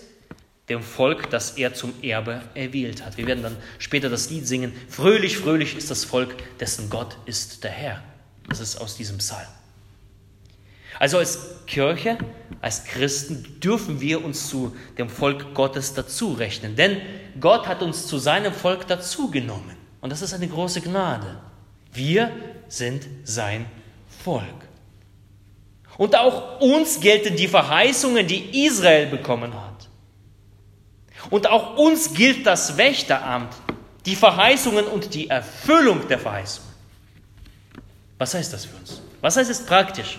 dem 0.69 0.83
Volk, 0.83 1.31
das 1.31 1.53
er 1.53 1.75
zum 1.75 1.93
Erbe 2.03 2.43
erwählt 2.55 3.05
hat. 3.05 3.17
Wir 3.17 3.27
werden 3.27 3.43
dann 3.43 3.57
später 3.79 4.09
das 4.09 4.31
Lied 4.31 4.47
singen, 4.47 4.73
Fröhlich, 4.89 5.39
fröhlich 5.39 5.77
ist 5.77 5.91
das 5.91 6.05
Volk, 6.05 6.35
dessen 6.59 6.91
Gott 6.91 7.17
ist 7.25 7.65
der 7.65 7.71
Herr. 7.71 8.03
Das 8.49 8.61
ist 8.61 8.81
aus 8.81 8.97
diesem 8.97 9.19
Psalm. 9.19 9.49
Also 10.99 11.19
als 11.19 11.67
Kirche, 11.67 12.17
als 12.63 12.85
Christen 12.85 13.61
dürfen 13.61 14.01
wir 14.01 14.25
uns 14.25 14.49
zu 14.49 14.75
dem 14.99 15.09
Volk 15.09 15.55
Gottes 15.55 15.95
dazu 15.95 16.33
rechnen, 16.33 16.75
denn 16.75 17.01
Gott 17.41 17.67
hat 17.67 17.83
uns 17.83 18.07
zu 18.07 18.19
seinem 18.19 18.53
Volk 18.53 18.87
dazugenommen. 18.87 19.77
Und 20.01 20.11
das 20.11 20.23
ist 20.23 20.33
eine 20.33 20.49
große 20.49 20.81
Gnade. 20.81 21.39
Wir 21.93 22.31
sind 22.69 23.07
sein 23.25 23.67
Volk. 24.25 24.45
Und 25.99 26.17
auch 26.17 26.61
uns 26.61 27.01
gelten 27.01 27.37
die 27.37 27.49
Verheißungen, 27.49 28.27
die 28.27 28.67
Israel 28.67 29.07
bekommen 29.07 29.55
hat. 29.55 29.89
Und 31.31 31.49
auch 31.49 31.77
uns 31.77 32.13
gilt 32.13 32.47
das 32.47 32.77
Wächteramt, 32.77 33.55
die 34.05 34.15
Verheißungen 34.15 34.85
und 34.87 35.15
die 35.15 35.29
Erfüllung 35.29 36.07
der 36.09 36.19
Verheißungen. 36.19 36.71
Was 38.19 38.35
heißt 38.35 38.53
das 38.53 38.67
für 38.67 38.77
uns? 38.77 39.03
Was 39.21 39.37
heißt 39.37 39.51
es 39.51 39.65
praktisch? 39.65 40.19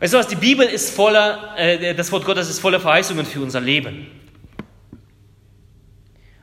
Weißt 0.00 0.14
du 0.14 0.18
was, 0.18 0.28
die 0.28 0.36
Bibel 0.36 0.66
ist 0.66 0.94
voller, 0.94 1.58
äh, 1.58 1.94
das 1.94 2.12
Wort 2.12 2.24
Gottes 2.24 2.48
ist 2.48 2.60
voller 2.60 2.80
Verheißungen 2.80 3.26
für 3.26 3.40
unser 3.40 3.60
Leben. 3.60 4.06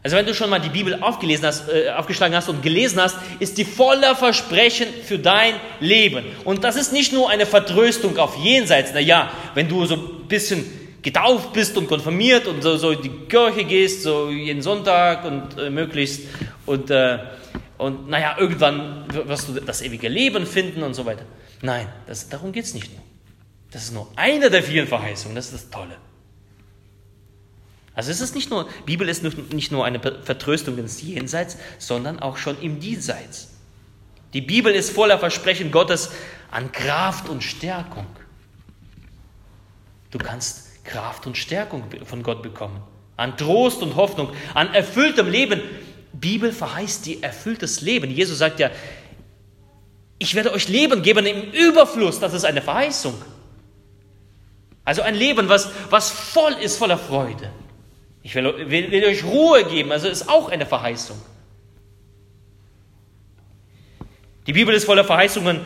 Also 0.05 0.17
wenn 0.17 0.27
du 0.27 0.35
schon 0.35 0.51
mal 0.51 0.59
die 0.59 0.69
Bibel 0.69 1.01
aufgelesen 1.01 1.47
hast, 1.47 1.67
äh, 1.67 1.89
aufgeschlagen 1.89 2.35
hast 2.35 2.47
und 2.47 2.61
gelesen 2.61 3.01
hast, 3.01 3.17
ist 3.39 3.57
die 3.57 3.65
voller 3.65 4.15
Versprechen 4.15 4.85
für 5.03 5.17
dein 5.17 5.55
Leben. 5.79 6.23
Und 6.43 6.63
das 6.63 6.75
ist 6.75 6.93
nicht 6.93 7.11
nur 7.11 7.27
eine 7.27 7.47
Vertröstung 7.47 8.15
auf 8.19 8.37
jenseits. 8.37 8.91
Na 8.93 8.99
ja, 8.99 9.31
wenn 9.55 9.67
du 9.67 9.83
so 9.87 9.95
ein 9.95 10.27
bisschen 10.27 10.63
getauft 11.01 11.53
bist 11.53 11.75
und 11.75 11.87
konfirmiert 11.87 12.45
und 12.45 12.61
so, 12.61 12.77
so 12.77 12.91
in 12.91 13.01
die 13.01 13.09
Kirche 13.27 13.63
gehst, 13.63 14.03
so 14.03 14.29
jeden 14.29 14.61
Sonntag 14.61 15.25
und 15.25 15.57
äh, 15.57 15.71
möglichst 15.71 16.21
und, 16.67 16.91
äh, 16.91 17.17
und 17.79 18.07
naja, 18.07 18.35
irgendwann 18.37 19.05
wirst 19.11 19.49
du 19.49 19.53
das 19.53 19.81
ewige 19.81 20.07
Leben 20.07 20.45
finden 20.45 20.83
und 20.83 20.93
so 20.93 21.07
weiter. 21.07 21.25
Nein, 21.63 21.91
das, 22.05 22.29
darum 22.29 22.51
geht 22.51 22.65
es 22.65 22.75
nicht 22.75 22.93
nur. 22.93 23.01
Das 23.71 23.85
ist 23.85 23.93
nur 23.95 24.07
eine 24.15 24.51
der 24.51 24.61
vielen 24.61 24.85
Verheißungen, 24.85 25.35
das 25.35 25.45
ist 25.45 25.55
das 25.55 25.69
Tolle. 25.71 25.97
Also 27.95 28.11
es 28.11 28.19
ist 28.19 28.35
nicht 28.35 28.49
nur, 28.49 28.67
Bibel 28.85 29.07
ist 29.07 29.23
nicht 29.23 29.71
nur 29.71 29.85
eine 29.85 29.99
Vertröstung 29.99 30.77
ins 30.77 31.01
Jenseits, 31.01 31.57
sondern 31.79 32.19
auch 32.19 32.37
schon 32.37 32.61
im 32.61 32.79
Diesseits. 32.79 33.51
Die 34.33 34.41
Bibel 34.41 34.73
ist 34.73 34.91
voller 34.91 35.17
Versprechen 35.17 35.71
Gottes 35.71 36.11
an 36.51 36.71
Kraft 36.73 37.29
und 37.29 37.41
Stärkung. 37.41 38.05
Du 40.11 40.17
kannst 40.17 40.83
Kraft 40.83 41.25
und 41.25 41.37
Stärkung 41.37 41.83
von 42.03 42.21
Gott 42.21 42.43
bekommen, 42.43 42.81
an 43.15 43.37
Trost 43.37 43.81
und 43.81 43.95
Hoffnung, 43.95 44.29
an 44.53 44.73
erfülltem 44.73 45.29
Leben. 45.29 45.61
Bibel 46.11 46.51
verheißt 46.51 47.05
dir 47.05 47.23
erfülltes 47.23 47.81
Leben. 47.81 48.11
Jesus 48.11 48.37
sagt 48.37 48.59
ja, 48.59 48.71
ich 50.19 50.35
werde 50.35 50.51
euch 50.53 50.67
Leben 50.67 51.01
geben 51.01 51.25
im 51.25 51.51
Überfluss. 51.51 52.19
Das 52.19 52.33
ist 52.33 52.45
eine 52.45 52.61
Verheißung. 52.61 53.15
Also 54.85 55.01
ein 55.01 55.15
Leben, 55.15 55.49
was, 55.49 55.69
was 55.89 56.09
voll 56.09 56.53
ist 56.53 56.77
voller 56.77 56.97
Freude. 56.97 57.49
Ich 58.25 58.33
will, 58.33 58.71
will, 58.71 58.89
will 58.89 59.05
euch 59.05 59.23
Ruhe 59.23 59.63
geben, 59.65 59.91
also 59.91 60.07
ist 60.07 60.27
auch 60.27 60.49
eine 60.49 60.65
Verheißung. 60.65 61.15
Die 64.47 64.53
Bibel 64.53 64.73
ist 64.73 64.85
voller 64.85 65.05
Verheißungen 65.05 65.61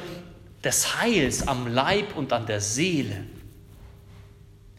des 0.62 1.00
Heils 1.00 1.48
am 1.48 1.74
Leib 1.74 2.18
und 2.18 2.34
an 2.34 2.46
der 2.48 2.60
Seele. 2.60 3.24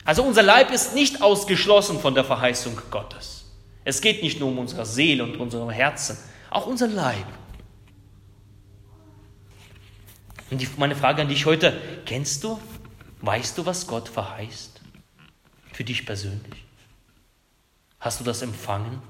Also 0.04 0.22
unser 0.22 0.42
Leib 0.42 0.70
ist 0.70 0.94
nicht 0.94 1.22
ausgeschlossen 1.22 1.98
von 2.00 2.14
der 2.14 2.24
Verheißung 2.24 2.78
Gottes. 2.90 3.46
Es 3.82 4.02
geht 4.02 4.22
nicht 4.22 4.38
nur 4.40 4.50
um 4.50 4.58
unsere 4.58 4.84
Seele 4.84 5.24
und 5.24 5.38
unsere 5.38 5.72
Herzen, 5.72 6.18
auch 6.50 6.66
unser 6.66 6.86
Leib. 6.86 7.26
Und 10.50 10.60
die, 10.60 10.68
meine 10.76 10.96
Frage 10.96 11.22
an 11.22 11.28
dich 11.28 11.46
heute, 11.46 11.80
kennst 12.04 12.44
du, 12.44 12.60
weißt 13.22 13.56
du, 13.56 13.64
was 13.64 13.86
Gott 13.86 14.10
verheißt? 14.10 14.82
Für 15.72 15.84
dich 15.84 16.04
persönlich? 16.04 16.69
Hast 18.00 18.18
du 18.18 18.24
das 18.24 18.42
empfangen? 18.42 19.00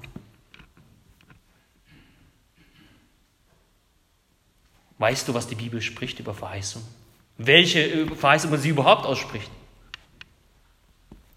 Weißt 4.97 5.27
du, 5.27 5.33
was 5.33 5.47
die 5.47 5.55
Bibel 5.55 5.81
spricht 5.81 6.19
über 6.19 6.33
Verheißung? 6.33 6.83
Welche 7.37 8.05
Verheißungen 8.15 8.59
sie 8.59 8.69
überhaupt 8.69 9.05
ausspricht? 9.05 9.49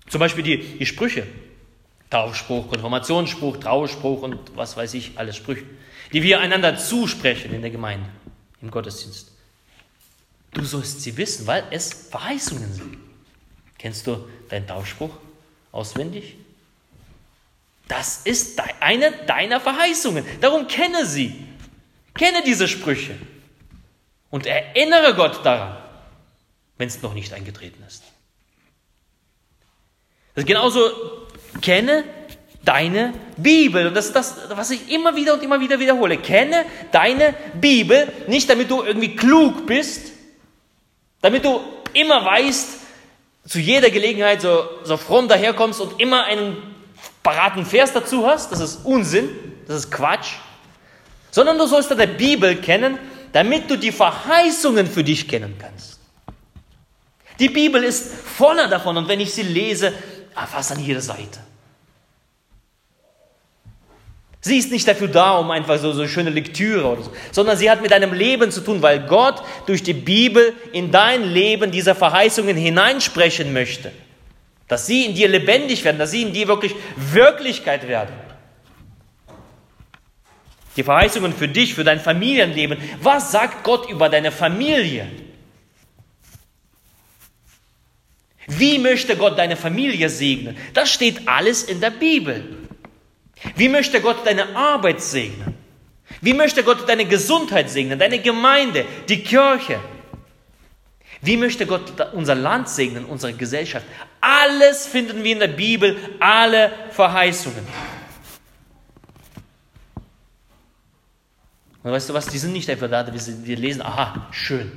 Zum 0.09 0.19
Beispiel 0.19 0.45
die, 0.45 0.79
die 0.79 0.85
Sprüche. 0.85 1.27
Taufspruch, 2.11 2.69
Konfirmationsspruch, 2.69 3.57
Trauspruch 3.57 4.23
und 4.23 4.57
was 4.57 4.77
weiß 4.77 4.95
ich, 4.95 5.19
alles 5.19 5.37
Sprüche, 5.37 5.65
die 6.13 6.23
wir 6.23 6.41
einander 6.41 6.77
zusprechen 6.77 7.53
in 7.55 7.63
der 7.63 7.71
Gemeinde, 7.71 8.09
im 8.61 8.71
Gottesdienst. 8.71 9.33
Du 10.53 10.63
sollst 10.65 11.01
sie 11.01 11.17
wissen, 11.17 11.47
weil 11.47 11.65
es 11.71 11.93
Verheißungen 11.93 12.73
sind. 12.73 12.99
Kennst 13.79 14.07
du 14.07 14.29
deinen 14.49 14.67
Taufspruch 14.67 15.17
auswendig? 15.73 16.37
Das 17.89 18.23
ist 18.25 18.61
eine 18.81 19.13
deiner 19.27 19.61
Verheißungen. 19.61 20.25
Darum 20.41 20.67
kenne 20.67 21.05
sie. 21.07 21.47
Kenne 22.15 22.43
diese 22.45 22.69
Sprüche. 22.69 23.17
Und 24.31 24.47
erinnere 24.47 25.15
Gott 25.15 25.45
daran, 25.45 25.77
wenn 26.79 26.89
es 26.89 27.03
noch 27.03 27.15
nicht 27.15 27.33
eingetreten 27.33 27.83
ist. 27.87 28.03
Das 30.35 30.43
ist 30.43 30.49
genauso, 30.49 30.91
kenne 31.61 32.05
deine 32.65 33.13
Bibel. 33.37 33.87
Und 33.87 33.95
das 33.95 34.07
ist 34.07 34.17
das, 34.17 34.35
was 34.51 34.71
ich 34.71 34.91
immer 34.91 35.15
wieder 35.15 35.35
und 35.35 35.43
immer 35.43 35.61
wieder 35.61 35.79
wiederhole. 35.79 36.17
Kenne 36.17 36.65
deine 36.91 37.35
Bibel, 37.55 38.11
nicht 38.27 38.49
damit 38.49 38.71
du 38.71 38.83
irgendwie 38.83 39.15
klug 39.15 39.67
bist, 39.67 40.13
damit 41.21 41.45
du 41.45 41.61
immer 41.93 42.25
weißt, 42.25 42.81
zu 43.47 43.59
jeder 43.61 43.91
Gelegenheit 43.91 44.41
so, 44.41 44.69
so 44.85 44.97
fromm 44.97 45.29
daherkommst 45.29 45.81
und 45.81 46.01
immer 46.01 46.25
einen 46.25 46.74
paraten 47.25 47.67
Vers 47.67 47.93
dazu 47.93 48.25
hast, 48.25 48.53
das 48.53 48.61
ist 48.61 48.85
Unsinn, 48.85 49.31
das 49.67 49.79
ist 49.79 49.91
Quatsch, 49.91 50.35
sondern 51.33 51.59
du 51.59 51.67
sollst 51.67 51.91
deine 51.91 52.07
Bibel 52.07 52.55
kennen, 52.57 52.99
damit 53.33 53.69
du 53.69 53.77
die 53.77 53.91
Verheißungen 53.91 54.87
für 54.87 55.03
dich 55.03 55.27
kennen 55.27 55.57
kannst. 55.59 55.99
Die 57.41 57.49
Bibel 57.49 57.83
ist 57.83 58.15
voller 58.15 58.69
davon 58.69 58.97
und 58.97 59.09
wenn 59.09 59.19
ich 59.19 59.35
sie 59.35 59.43
lese, 59.43 59.93
ah, 60.37 60.47
fast 60.47 60.71
an 60.71 60.79
jeder 60.79 61.01
Seite. 61.01 61.41
Sie 64.41 64.59
ist 64.59 64.71
nicht 64.71 64.87
dafür 64.87 65.09
da, 65.09 65.39
um 65.39 65.51
einfach 65.51 65.79
so, 65.79 65.93
so 65.93 66.07
schöne 66.07 66.29
Lektüre 66.29 66.87
oder 66.87 67.03
so, 67.03 67.13
sondern 67.33 67.57
sie 67.57 67.71
hat 67.71 67.81
mit 67.81 67.91
deinem 67.91 68.13
Leben 68.13 68.51
zu 68.51 68.61
tun, 68.61 68.83
weil 68.83 69.01
Gott 69.07 69.43
durch 69.65 69.83
die 69.83 69.95
Bibel 69.95 70.53
in 70.73 70.93
dein 70.93 71.25
Leben 71.25 71.71
diese 71.71 71.95
Verheißungen 71.95 72.55
hineinsprechen 72.55 73.55
möchte. 73.55 73.91
Dass 74.69 74.87
sie 74.87 75.05
in 75.05 75.15
dir 75.15 75.29
lebendig 75.29 75.85
werden, 75.85 75.99
dass 75.99 76.11
sie 76.11 76.23
in 76.23 76.33
dir 76.33 76.49
wirklich 76.49 76.75
Wirklichkeit 76.97 77.87
werden. 77.87 78.15
Die 80.77 80.83
Verheißungen 80.83 81.33
für 81.33 81.49
dich, 81.49 81.75
für 81.75 81.85
dein 81.85 82.01
Familienleben. 82.01 82.79
Was 83.01 83.31
sagt 83.31 83.63
Gott 83.63 83.89
über 83.89 84.09
deine 84.09 84.33
Familie? 84.33 85.07
Wie 88.47 88.79
möchte 88.79 89.17
Gott 89.17 89.39
deine 89.39 89.57
Familie 89.57 90.09
segnen? 90.09 90.57
Das 90.75 90.91
steht 90.91 91.29
alles 91.29 91.63
in 91.63 91.81
der 91.81 91.91
Bibel. 91.91 92.59
Wie 93.57 93.69
möchte 93.69 94.01
Gott 94.01 94.27
deine 94.27 94.57
Arbeit 94.57 95.01
segnen? 95.01 95.55
Wie 96.21 96.33
möchte 96.33 96.63
Gott 96.63 96.89
deine 96.89 97.05
Gesundheit 97.05 97.71
segnen, 97.71 97.99
deine 97.99 98.19
Gemeinde, 98.19 98.85
die 99.09 99.23
Kirche? 99.23 99.79
Wie 101.25 101.39
möchte 101.39 101.67
Gott 101.67 102.13
unser 102.13 102.35
Land 102.35 102.69
segnen, 102.69 103.07
unsere 103.07 103.33
Gesellschaft? 103.33 103.87
Alles 104.21 104.87
finden 104.87 105.25
wir 105.25 105.33
in 105.33 105.41
der 105.41 105.49
Bibel, 105.49 105.97
alle 106.21 106.71
Verheißungen. 106.91 107.67
Und 111.83 111.93
weißt 111.93 112.11
du 112.11 112.15
was, 112.15 112.27
die 112.27 112.39
sind 112.39 112.53
nicht 112.53 112.69
einfach 112.69 112.91
da, 112.91 113.07
wir 113.11 113.57
lesen, 113.57 113.81
aha, 113.81 114.27
schön. 114.33 114.73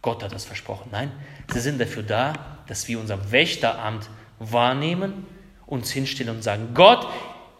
Gott 0.00 0.22
hat 0.22 0.32
das 0.32 0.44
versprochen. 0.44 0.88
Nein, 0.90 1.12
sie 1.52 1.60
sind 1.60 1.80
dafür 1.80 2.02
da, 2.02 2.32
dass 2.66 2.88
wir 2.88 2.98
unser 2.98 3.32
Wächteramt 3.32 4.08
wahrnehmen, 4.38 5.26
uns 5.66 5.90
hinstellen 5.90 6.36
und 6.36 6.42
sagen, 6.42 6.70
Gott, 6.74 7.06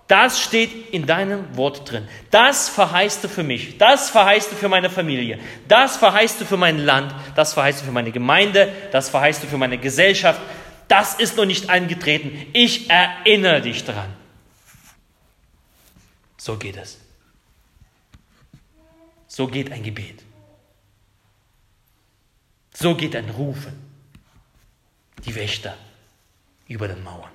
das 0.09 0.41
steht 0.41 0.93
in 0.93 1.07
deinem 1.07 1.57
Wort 1.57 1.91
drin. 1.91 2.07
Das 2.31 2.69
verheißt 2.69 3.25
du 3.25 3.29
für 3.29 3.43
mich. 3.43 3.79
Das 3.79 4.11
verheißt 4.11 4.53
du 4.53 4.57
für 4.57 4.69
meine 4.69 4.91
Familie. 4.91 5.39
Das 5.69 5.97
verheißt 5.97 6.41
du 6.41 6.45
für 6.45 6.57
mein 6.57 6.79
Land. 6.79 7.15
Das 7.35 7.55
verheißt 7.55 7.81
du 7.81 7.87
für 7.87 7.93
meine 7.93 8.13
Gemeinde. 8.13 8.73
Das 8.91 9.09
verheißt 9.09 9.43
du 9.43 9.47
für 9.47 9.59
meine 9.59 9.79
Gesellschaft. 9.79 10.41
Das 10.89 11.15
ist 11.15 11.37
noch 11.37 11.47
nicht 11.47 11.71
eingetreten. 11.71 12.47
Ich 12.53 12.91
erinnere 12.91 13.63
dich 13.63 13.85
daran. 13.85 14.13
So 16.37 16.57
geht 16.57 16.77
es. 16.77 16.99
So 19.29 19.47
geht 19.47 19.73
ein 19.73 19.83
Gebet. 19.83 20.23
So 22.75 22.95
geht 22.95 23.17
ein 23.17 23.31
Rufen. 23.31 23.73
Die 25.25 25.35
Wächter 25.35 25.77
über 26.67 26.89
den 26.89 27.03
Mauern. 27.03 27.31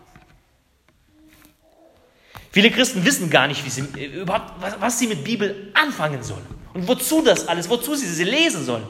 Viele 2.58 2.72
Christen 2.72 3.06
wissen 3.06 3.30
gar 3.30 3.48
nicht, 3.48 3.64
wie 3.64 3.70
sie, 3.70 3.82
äh, 3.96 4.22
überhaupt, 4.22 4.60
was, 4.60 4.82
was 4.82 4.98
sie 4.98 5.06
mit 5.06 5.24
Bibel 5.24 5.70
anfangen 5.76 6.24
sollen 6.24 6.42
und 6.74 6.88
wozu 6.88 7.22
das 7.22 7.48
alles, 7.48 7.70
wozu 7.70 7.94
sie 7.94 8.08
sie 8.08 8.24
lesen 8.24 8.66
sollen. 8.66 8.82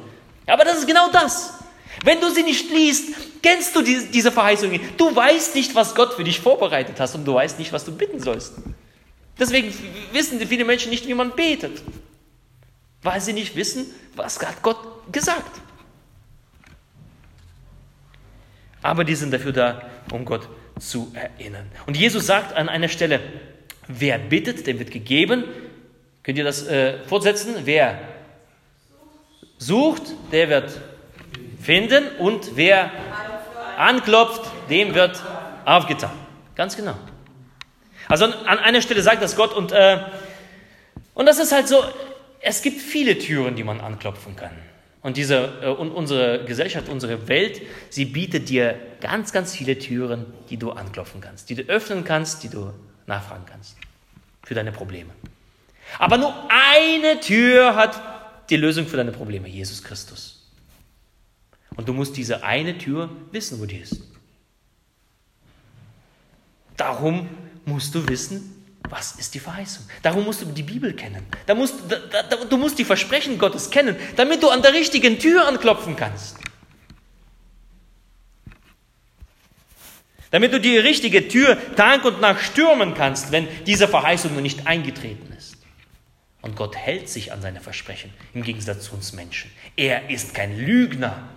Aber 0.45 0.63
das 0.63 0.77
ist 0.77 0.87
genau 0.87 1.11
das. 1.11 1.55
Wenn 2.05 2.21
du 2.21 2.29
sie 2.29 2.43
nicht 2.43 2.71
liest, 2.71 3.09
kennst 3.43 3.75
du 3.75 3.81
die, 3.81 4.07
diese 4.09 4.31
Verheißungen. 4.31 4.79
Du 4.95 5.13
weißt 5.13 5.53
nicht, 5.53 5.75
was 5.75 5.93
Gott 5.95 6.13
für 6.13 6.23
dich 6.23 6.39
vorbereitet 6.39 6.97
hast 6.97 7.15
und 7.15 7.25
du 7.25 7.33
weißt 7.33 7.59
nicht, 7.59 7.73
was 7.73 7.83
du 7.83 7.91
bitten 7.91 8.21
sollst. 8.21 8.53
Deswegen 9.37 9.73
wissen 10.13 10.39
viele 10.47 10.63
Menschen 10.63 10.89
nicht, 10.89 11.05
wie 11.05 11.13
man 11.13 11.31
betet, 11.31 11.83
weil 13.01 13.19
sie 13.19 13.33
nicht 13.33 13.53
wissen, 13.57 13.87
was 14.15 14.39
hat 14.39 14.61
Gott 14.61 15.11
gesagt. 15.11 15.59
Aber 18.81 19.03
die 19.03 19.15
sind 19.15 19.33
dafür 19.33 19.51
da, 19.51 19.81
um 20.13 20.23
Gott 20.23 20.47
zu 20.79 21.11
erinnern. 21.13 21.69
Und 21.85 21.97
Jesus 21.97 22.27
sagt 22.27 22.55
an 22.55 22.69
einer 22.69 22.87
Stelle, 22.87 23.19
wer 23.87 24.17
bittet, 24.17 24.67
dem 24.67 24.79
wird 24.79 24.91
gegeben. 24.91 25.43
Könnt 26.23 26.37
ihr 26.37 26.43
das 26.43 26.67
äh, 26.67 26.99
fortsetzen? 27.07 27.55
Wer 27.63 27.99
sucht, 29.57 30.03
der 30.31 30.49
wird 30.49 30.79
finden 31.61 32.05
und 32.19 32.55
wer 32.55 32.91
anklopft, 33.77 34.41
dem 34.69 34.93
wird 34.93 35.21
aufgetan. 35.65 36.11
Ganz 36.55 36.75
genau. 36.75 36.95
Also 38.07 38.25
an 38.25 38.59
einer 38.59 38.81
Stelle 38.81 39.01
sagt 39.01 39.21
das 39.21 39.35
Gott 39.35 39.53
und, 39.53 39.71
äh, 39.71 39.99
und 41.13 41.25
das 41.25 41.39
ist 41.39 41.51
halt 41.51 41.67
so, 41.67 41.83
es 42.41 42.61
gibt 42.61 42.79
viele 42.79 43.17
Türen, 43.17 43.55
die 43.55 43.63
man 43.63 43.81
anklopfen 43.81 44.35
kann. 44.35 44.51
Und, 45.01 45.17
diese, 45.17 45.53
äh, 45.61 45.67
und 45.67 45.91
unsere 45.91 46.45
Gesellschaft, 46.45 46.89
unsere 46.89 47.27
Welt, 47.27 47.61
sie 47.89 48.05
bietet 48.05 48.49
dir 48.49 48.75
ganz, 49.01 49.31
ganz 49.31 49.55
viele 49.55 49.77
Türen, 49.77 50.25
die 50.49 50.57
du 50.57 50.71
anklopfen 50.71 51.21
kannst, 51.21 51.49
die 51.49 51.55
du 51.55 51.63
öffnen 51.63 52.03
kannst, 52.03 52.43
die 52.43 52.49
du 52.49 52.71
nachfragen 53.07 53.45
kannst 53.45 53.75
für 54.43 54.53
deine 54.53 54.71
Probleme. 54.71 55.11
Aber 55.99 56.17
nur 56.17 56.33
eine 56.49 57.19
Tür 57.19 57.75
hat 57.75 58.01
die 58.49 58.57
Lösung 58.57 58.87
für 58.87 58.97
deine 58.97 59.11
Probleme, 59.11 59.47
Jesus 59.47 59.83
Christus. 59.83 60.45
Und 61.75 61.87
du 61.87 61.93
musst 61.93 62.15
diese 62.17 62.43
eine 62.43 62.77
Tür 62.77 63.09
wissen, 63.31 63.59
wo 63.59 63.65
die 63.65 63.77
ist. 63.77 64.01
Darum 66.75 67.27
musst 67.65 67.93
du 67.95 68.07
wissen, 68.07 68.53
was 68.89 69.13
ist 69.13 69.33
die 69.33 69.39
Verheißung. 69.39 69.85
Darum 70.01 70.23
musst 70.23 70.41
du 70.41 70.45
die 70.45 70.63
Bibel 70.63 70.93
kennen. 70.93 71.25
Da 71.45 71.55
musst, 71.55 71.75
da, 71.89 72.23
da, 72.23 72.45
du 72.45 72.57
musst 72.57 72.79
die 72.79 72.85
Versprechen 72.85 73.37
Gottes 73.37 73.69
kennen, 73.69 73.97
damit 74.15 74.43
du 74.43 74.49
an 74.49 74.61
der 74.61 74.73
richtigen 74.73 75.19
Tür 75.19 75.47
anklopfen 75.47 75.95
kannst. 75.95 76.37
Damit 80.31 80.53
du 80.53 80.59
die 80.59 80.77
richtige 80.77 81.27
Tür 81.27 81.57
Tag 81.75 82.03
und 82.05 82.19
Nacht 82.19 82.43
stürmen 82.43 82.93
kannst, 82.93 83.31
wenn 83.31 83.47
diese 83.65 83.87
Verheißung 83.87 84.33
noch 84.35 84.41
nicht 84.41 84.67
eingetreten 84.67 85.33
ist. 85.37 85.57
Und 86.41 86.55
Gott 86.55 86.75
hält 86.75 87.09
sich 87.09 87.31
an 87.33 87.41
seine 87.41 87.59
Versprechen, 87.59 88.11
im 88.33 88.43
Gegensatz 88.43 88.85
zu 88.85 88.93
uns 88.93 89.13
Menschen. 89.13 89.51
Er 89.75 90.09
ist 90.09 90.33
kein 90.33 90.57
Lügner. 90.57 91.27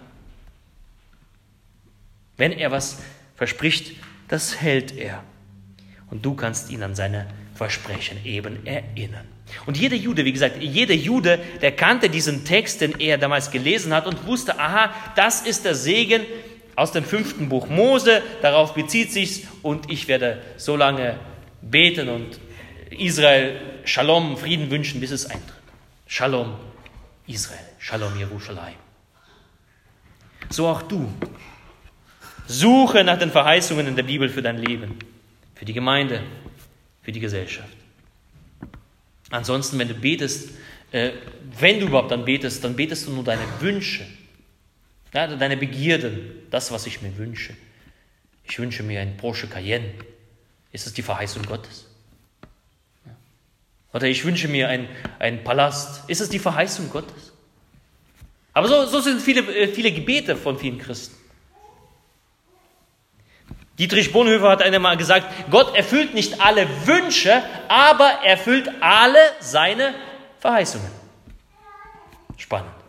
Wenn 2.36 2.52
er 2.52 2.70
was 2.70 2.98
verspricht, 3.36 3.96
das 4.28 4.60
hält 4.60 4.96
er. 4.96 5.24
Und 6.10 6.24
du 6.24 6.34
kannst 6.34 6.70
ihn 6.70 6.82
an 6.82 6.94
seine 6.94 7.26
Versprechen 7.54 8.24
eben 8.24 8.66
erinnern. 8.66 9.26
Und 9.66 9.76
jeder 9.76 9.96
Jude, 9.96 10.24
wie 10.24 10.32
gesagt, 10.32 10.62
jeder 10.62 10.94
Jude, 10.94 11.40
der 11.60 11.72
kannte 11.72 12.08
diesen 12.08 12.44
Text, 12.44 12.80
den 12.80 12.98
er 13.00 13.18
damals 13.18 13.50
gelesen 13.50 13.92
hat 13.92 14.06
und 14.06 14.26
wusste, 14.26 14.58
aha, 14.58 14.94
das 15.16 15.42
ist 15.42 15.64
der 15.64 15.74
Segen 15.74 16.22
aus 16.80 16.92
dem 16.92 17.04
fünften 17.04 17.50
Buch 17.50 17.68
Mose, 17.68 18.22
darauf 18.40 18.72
bezieht 18.72 19.12
sich's 19.12 19.42
und 19.60 19.90
ich 19.90 20.08
werde 20.08 20.40
so 20.56 20.76
lange 20.76 21.18
beten 21.60 22.08
und 22.08 22.40
Israel 22.90 23.60
Shalom, 23.84 24.38
Frieden 24.38 24.70
wünschen, 24.70 24.98
bis 24.98 25.10
es 25.10 25.26
eintritt. 25.26 25.52
Shalom 26.06 26.54
Israel, 27.26 27.60
Shalom 27.78 28.18
Jerusalem. 28.18 28.74
So 30.48 30.68
auch 30.68 30.80
du. 30.80 31.12
Suche 32.46 33.04
nach 33.04 33.18
den 33.18 33.30
Verheißungen 33.30 33.86
in 33.86 33.96
der 33.96 34.02
Bibel 34.02 34.30
für 34.30 34.42
dein 34.42 34.56
Leben 34.56 34.98
für 35.60 35.66
die 35.66 35.74
Gemeinde, 35.74 36.22
für 37.02 37.12
die 37.12 37.20
Gesellschaft. 37.20 37.76
Ansonsten, 39.28 39.78
wenn 39.78 39.88
du 39.88 39.94
betest, 39.94 40.52
äh, 40.90 41.10
wenn 41.58 41.80
du 41.80 41.88
überhaupt 41.88 42.10
dann 42.10 42.24
betest, 42.24 42.64
dann 42.64 42.74
betest 42.74 43.06
du 43.06 43.10
nur 43.10 43.24
deine 43.24 43.42
Wünsche, 43.60 44.06
ja, 45.12 45.26
deine 45.26 45.56
Begierden, 45.56 46.46
das, 46.50 46.70
was 46.70 46.86
ich 46.86 47.02
mir 47.02 47.16
wünsche. 47.16 47.54
Ich 48.44 48.58
wünsche 48.58 48.82
mir 48.82 49.00
ein 49.00 49.16
Porsche 49.16 49.48
Cayenne. 49.48 49.94
Ist 50.72 50.86
das 50.86 50.92
die 50.92 51.02
Verheißung 51.02 51.44
Gottes? 51.44 51.86
Oder 53.92 54.06
ich 54.06 54.24
wünsche 54.24 54.48
mir 54.48 54.68
einen 54.68 55.44
Palast. 55.44 56.08
Ist 56.08 56.20
es 56.20 56.28
die 56.28 56.38
Verheißung 56.38 56.90
Gottes? 56.90 57.32
Aber 58.52 58.68
so, 58.68 58.86
so 58.86 59.00
sind 59.00 59.20
viele, 59.20 59.40
äh, 59.40 59.68
viele 59.68 59.92
Gebete 59.92 60.36
von 60.36 60.58
vielen 60.58 60.78
Christen. 60.78 61.16
Dietrich 63.78 64.12
Bonhoeffer 64.12 64.50
hat 64.50 64.62
einmal 64.62 64.96
gesagt, 64.96 65.50
Gott 65.50 65.74
erfüllt 65.74 66.12
nicht 66.12 66.40
alle 66.40 66.68
Wünsche, 66.86 67.42
aber 67.68 68.10
erfüllt 68.24 68.70
alle 68.80 69.18
seine 69.40 69.94
Verheißungen. 70.38 70.90
Spannend. 72.36 72.79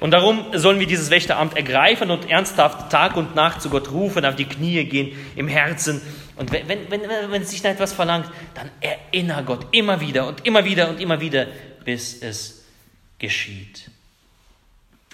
Und 0.00 0.12
darum 0.12 0.46
sollen 0.54 0.80
wir 0.80 0.86
dieses 0.86 1.10
Wächteramt 1.10 1.56
ergreifen 1.56 2.10
und 2.10 2.28
ernsthaft 2.28 2.90
Tag 2.90 3.16
und 3.16 3.34
Nacht 3.34 3.60
zu 3.60 3.68
Gott 3.68 3.90
rufen, 3.90 4.24
auf 4.24 4.34
die 4.34 4.46
Knie 4.46 4.84
gehen, 4.84 5.12
im 5.36 5.46
Herzen. 5.46 6.00
Und 6.36 6.50
wenn, 6.52 6.66
wenn, 6.68 6.90
wenn, 6.90 7.02
wenn 7.30 7.44
sich 7.44 7.60
da 7.60 7.68
etwas 7.68 7.92
verlangt, 7.92 8.26
dann 8.54 8.70
erinnere 8.80 9.44
Gott 9.44 9.66
immer 9.72 10.00
wieder 10.00 10.26
und 10.26 10.46
immer 10.46 10.64
wieder 10.64 10.88
und 10.88 11.00
immer 11.00 11.20
wieder, 11.20 11.46
bis 11.84 12.22
es 12.22 12.64
geschieht. 13.18 13.90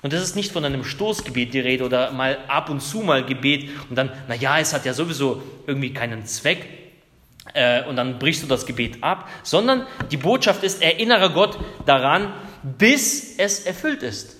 Und 0.02 0.12
das 0.12 0.22
ist 0.22 0.36
nicht 0.36 0.52
von 0.52 0.64
einem 0.64 0.84
Stoßgebet 0.84 1.52
die 1.52 1.58
Rede 1.58 1.84
oder 1.84 2.12
mal 2.12 2.38
ab 2.46 2.70
und 2.70 2.80
zu 2.80 3.00
mal 3.00 3.24
Gebet 3.24 3.70
und 3.90 3.96
dann, 3.96 4.12
naja, 4.28 4.60
es 4.60 4.72
hat 4.72 4.84
ja 4.84 4.92
sowieso 4.92 5.42
irgendwie 5.66 5.92
keinen 5.92 6.24
Zweck 6.26 6.64
äh, 7.54 7.82
und 7.84 7.96
dann 7.96 8.20
brichst 8.20 8.42
du 8.42 8.46
das 8.46 8.66
Gebet 8.66 9.02
ab, 9.02 9.28
sondern 9.42 9.84
die 10.12 10.16
Botschaft 10.16 10.62
ist, 10.62 10.80
erinnere 10.80 11.30
Gott 11.30 11.58
daran, 11.86 12.32
bis 12.62 13.36
es 13.38 13.60
erfüllt 13.60 14.04
ist. 14.04 14.35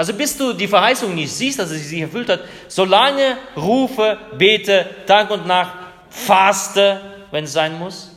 Also 0.00 0.14
bis 0.14 0.34
du 0.34 0.54
die 0.54 0.66
Verheißung 0.66 1.14
nicht 1.14 1.30
siehst, 1.30 1.58
dass 1.58 1.68
sie 1.68 1.76
sich 1.76 2.00
erfüllt 2.00 2.30
hat, 2.30 2.40
solange 2.68 3.36
rufe, 3.54 4.16
bete, 4.38 4.86
Tag 5.06 5.30
und 5.30 5.46
Nacht, 5.46 5.76
faste, 6.08 7.02
wenn 7.30 7.44
es 7.44 7.52
sein 7.52 7.78
muss. 7.78 8.10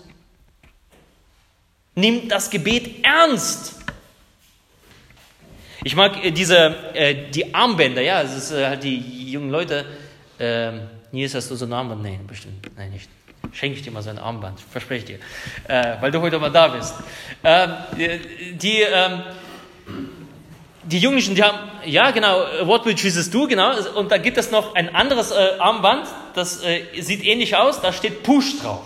Nimm 1.93 2.29
das 2.29 2.49
Gebet 2.49 3.03
ernst. 3.03 3.81
Ich 5.83 5.93
mag 5.93 6.23
äh, 6.23 6.31
diese, 6.31 6.73
äh, 6.93 7.29
die 7.29 7.53
Armbänder, 7.53 8.01
ja, 8.01 8.21
es 8.21 8.33
ist 8.33 8.51
äh, 8.53 8.65
halt 8.65 8.81
die 8.81 9.31
jungen 9.31 9.49
Leute. 9.49 9.85
Äh, 10.39 10.71
Nils, 11.11 11.35
hast 11.35 11.51
du 11.51 11.55
so 11.57 11.65
ein 11.65 11.73
Armband? 11.73 12.01
Nein, 12.01 12.25
bestimmt, 12.25 12.65
nein, 12.77 12.91
nicht. 12.91 13.09
Schenke 13.51 13.77
ich 13.77 13.83
dir 13.83 13.91
mal 13.91 14.01
so 14.01 14.09
ein 14.09 14.19
Armband, 14.19 14.61
verspreche 14.61 15.05
dir, 15.05 15.19
äh, 15.67 15.97
weil 15.99 16.11
du 16.11 16.21
heute 16.21 16.39
mal 16.39 16.49
da 16.49 16.69
bist. 16.69 16.95
Ähm, 17.43 17.73
die, 18.57 18.83
ähm, 18.83 19.23
die 20.85 20.99
Jugendlichen, 20.99 21.35
die 21.35 21.43
haben, 21.43 21.57
ja 21.85 22.11
genau, 22.11 22.41
What 22.63 22.85
will 22.85 22.95
Jesus 22.95 23.29
do, 23.29 23.47
genau, 23.47 23.71
und 23.95 24.11
da 24.11 24.17
gibt 24.17 24.37
es 24.37 24.51
noch 24.51 24.75
ein 24.75 24.93
anderes 24.93 25.31
äh, 25.31 25.57
Armband, 25.59 26.07
das 26.35 26.63
äh, 26.63 26.83
sieht 26.99 27.23
ähnlich 27.23 27.55
aus, 27.55 27.81
da 27.81 27.93
steht 27.93 28.23
Push 28.23 28.59
drauf. 28.59 28.83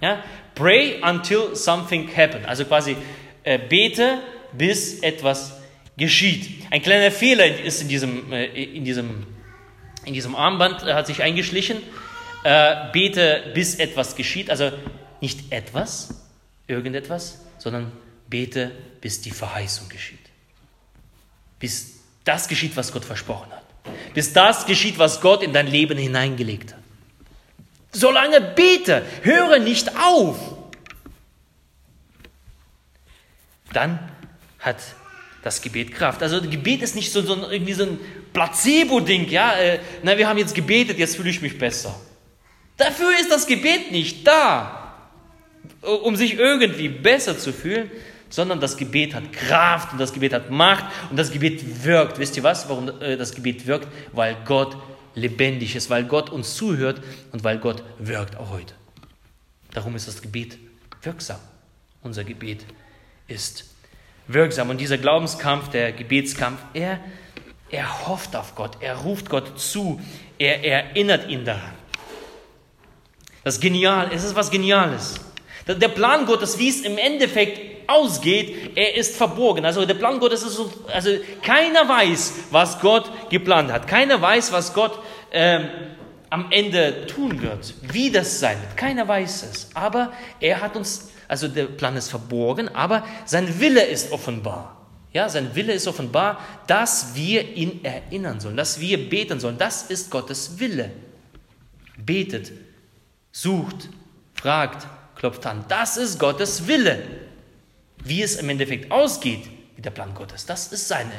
Ja? 0.00 0.22
Pray 0.54 1.00
until 1.02 1.54
something 1.54 2.08
happens, 2.14 2.46
also 2.46 2.64
quasi 2.64 2.96
äh, 3.44 3.58
bete, 3.58 4.18
bis 4.52 5.00
etwas 5.00 5.54
geschieht. 5.96 6.66
Ein 6.70 6.82
kleiner 6.82 7.10
Fehler 7.10 7.60
ist 7.60 7.82
in 7.82 7.88
diesem, 7.88 8.32
äh, 8.32 8.46
in 8.46 8.84
diesem, 8.84 9.26
in 10.04 10.14
diesem 10.14 10.34
Armband, 10.34 10.82
äh, 10.82 10.94
hat 10.94 11.06
sich 11.06 11.22
eingeschlichen. 11.22 11.78
Äh, 12.44 12.90
bete, 12.92 13.52
bis 13.54 13.76
etwas 13.76 14.16
geschieht. 14.16 14.50
Also 14.50 14.72
nicht 15.20 15.52
etwas, 15.52 16.26
irgendetwas, 16.66 17.40
sondern 17.58 17.92
bete, 18.28 18.72
bis 19.00 19.20
die 19.20 19.30
Verheißung 19.30 19.88
geschieht. 19.88 20.18
Bis 21.62 21.92
das 22.24 22.48
geschieht, 22.48 22.76
was 22.76 22.92
Gott 22.92 23.04
versprochen 23.04 23.52
hat. 23.52 23.62
Bis 24.14 24.32
das 24.32 24.66
geschieht, 24.66 24.98
was 24.98 25.20
Gott 25.20 25.44
in 25.44 25.52
dein 25.52 25.68
Leben 25.68 25.96
hineingelegt 25.96 26.72
hat. 26.72 26.80
Solange 27.92 28.40
bete, 28.40 29.04
höre 29.22 29.60
nicht 29.60 29.96
auf. 29.96 30.38
Dann 33.72 34.00
hat 34.58 34.78
das 35.42 35.62
Gebet 35.62 35.94
Kraft. 35.94 36.20
Also 36.22 36.40
Gebet 36.42 36.82
ist 36.82 36.96
nicht 36.96 37.12
so, 37.12 37.22
so 37.22 37.48
irgendwie 37.48 37.74
so 37.74 37.84
ein 37.84 38.00
Placebo-Ding, 38.32 39.28
ja, 39.28 39.54
äh, 39.54 39.78
na, 40.02 40.18
wir 40.18 40.28
haben 40.28 40.38
jetzt 40.38 40.56
gebetet, 40.56 40.98
jetzt 40.98 41.14
fühle 41.14 41.30
ich 41.30 41.42
mich 41.42 41.58
besser. 41.58 41.94
Dafür 42.76 43.12
ist 43.20 43.30
das 43.30 43.46
Gebet 43.46 43.92
nicht 43.92 44.26
da. 44.26 44.78
um 45.80 46.16
sich 46.16 46.38
irgendwie 46.38 46.88
besser 46.88 47.38
zu 47.38 47.52
fühlen, 47.52 47.88
sondern 48.32 48.60
das 48.60 48.76
Gebet 48.76 49.14
hat 49.14 49.32
Kraft 49.32 49.92
und 49.92 49.98
das 49.98 50.12
Gebet 50.12 50.32
hat 50.32 50.50
Macht 50.50 50.86
und 51.10 51.18
das 51.18 51.30
Gebet 51.30 51.84
wirkt. 51.84 52.18
Wisst 52.18 52.36
ihr 52.36 52.42
was, 52.42 52.68
warum 52.68 52.90
äh, 53.00 53.16
das 53.16 53.34
Gebet 53.34 53.66
wirkt? 53.66 53.88
Weil 54.12 54.36
Gott 54.46 54.76
lebendig 55.14 55.76
ist, 55.76 55.90
weil 55.90 56.04
Gott 56.04 56.30
uns 56.30 56.56
zuhört 56.56 57.02
und 57.32 57.44
weil 57.44 57.58
Gott 57.58 57.82
wirkt 57.98 58.36
auch 58.36 58.50
heute. 58.50 58.74
Darum 59.72 59.94
ist 59.94 60.08
das 60.08 60.22
Gebet 60.22 60.58
wirksam. 61.02 61.38
Unser 62.02 62.24
Gebet 62.24 62.64
ist 63.28 63.66
wirksam. 64.26 64.70
Und 64.70 64.80
dieser 64.80 64.96
Glaubenskampf, 64.96 65.68
der 65.68 65.92
Gebetskampf, 65.92 66.60
er, 66.72 67.00
er 67.70 68.08
hofft 68.08 68.34
auf 68.34 68.54
Gott, 68.54 68.78
er 68.80 68.96
ruft 68.96 69.28
Gott 69.28 69.60
zu, 69.60 70.00
er 70.38 70.64
erinnert 70.64 71.28
ihn 71.28 71.44
daran. 71.44 71.74
Das 73.44 73.54
ist 73.54 73.60
genial, 73.60 74.10
es 74.12 74.24
ist 74.24 74.34
was 74.34 74.50
Geniales. 74.50 75.16
Der 75.66 75.88
Plan 75.88 76.26
Gottes, 76.26 76.58
wie 76.58 76.68
es 76.68 76.80
im 76.80 76.98
Endeffekt 76.98 77.71
ausgeht, 77.86 78.76
er 78.76 78.96
ist 78.96 79.16
verborgen. 79.16 79.64
Also 79.64 79.84
der 79.84 79.94
Plan 79.94 80.18
Gottes 80.20 80.42
ist 80.42 80.54
so, 80.54 80.70
also 80.92 81.10
keiner 81.42 81.88
weiß, 81.88 82.34
was 82.50 82.80
Gott 82.80 83.10
geplant 83.30 83.72
hat. 83.72 83.86
Keiner 83.86 84.20
weiß, 84.20 84.52
was 84.52 84.74
Gott 84.74 84.98
ähm, 85.32 85.68
am 86.30 86.46
Ende 86.50 87.06
tun 87.06 87.42
wird, 87.42 87.74
wie 87.82 88.10
das 88.10 88.40
sein 88.40 88.60
wird. 88.60 88.76
Keiner 88.76 89.06
weiß 89.06 89.42
es. 89.50 89.68
Aber 89.74 90.12
er 90.40 90.60
hat 90.60 90.76
uns, 90.76 91.10
also 91.28 91.46
der 91.46 91.66
Plan 91.66 91.96
ist 91.96 92.08
verborgen, 92.08 92.68
aber 92.74 93.04
sein 93.26 93.60
Wille 93.60 93.84
ist 93.84 94.12
offenbar. 94.12 94.78
Ja, 95.12 95.28
sein 95.28 95.54
Wille 95.54 95.74
ist 95.74 95.86
offenbar, 95.86 96.40
dass 96.66 97.14
wir 97.14 97.54
ihn 97.54 97.84
erinnern 97.84 98.40
sollen, 98.40 98.56
dass 98.56 98.80
wir 98.80 99.10
beten 99.10 99.40
sollen. 99.40 99.58
Das 99.58 99.82
ist 99.82 100.10
Gottes 100.10 100.58
Wille. 100.58 100.90
Betet, 101.98 102.50
sucht, 103.30 103.90
fragt, 104.34 104.86
klopft 105.16 105.44
an. 105.44 105.66
Das 105.68 105.98
ist 105.98 106.18
Gottes 106.18 106.66
Wille. 106.66 106.98
Wie 108.04 108.22
es 108.22 108.36
im 108.36 108.48
Endeffekt 108.48 108.90
ausgeht, 108.90 109.48
wie 109.76 109.82
der 109.82 109.90
Plan 109.90 110.14
Gottes, 110.14 110.46
das 110.46 110.72
ist 110.72 110.88
seine, 110.88 111.12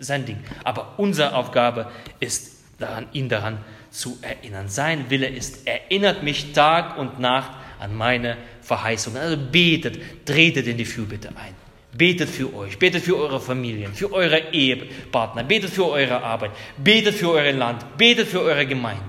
sein 0.00 0.24
Ding. 0.24 0.38
Aber 0.64 0.98
unsere 0.98 1.34
Aufgabe 1.34 1.90
ist, 2.20 2.62
daran, 2.78 3.06
ihn 3.12 3.28
daran 3.28 3.58
zu 3.90 4.18
erinnern. 4.22 4.68
Sein 4.68 5.10
Wille 5.10 5.28
ist, 5.28 5.66
erinnert 5.66 6.22
mich 6.22 6.52
Tag 6.52 6.98
und 6.98 7.20
Nacht 7.20 7.52
an 7.78 7.94
meine 7.94 8.36
Verheißungen. 8.60 9.20
Also 9.20 9.36
betet, 9.36 10.26
tretet 10.26 10.66
in 10.66 10.76
die 10.76 10.84
Fürbitte 10.84 11.28
ein. 11.28 11.54
Betet 11.94 12.30
für 12.30 12.54
euch, 12.54 12.78
betet 12.78 13.02
für 13.02 13.18
eure 13.18 13.38
Familien, 13.38 13.92
für 13.92 14.10
eure 14.12 14.52
Ehepartner, 14.52 15.44
betet 15.44 15.70
für 15.70 15.90
eure 15.90 16.22
Arbeit, 16.22 16.52
betet 16.78 17.14
für 17.14 17.30
euer 17.32 17.52
Land, 17.52 17.98
betet 17.98 18.28
für 18.28 18.40
eure 18.40 18.66
Gemeinde, 18.66 19.04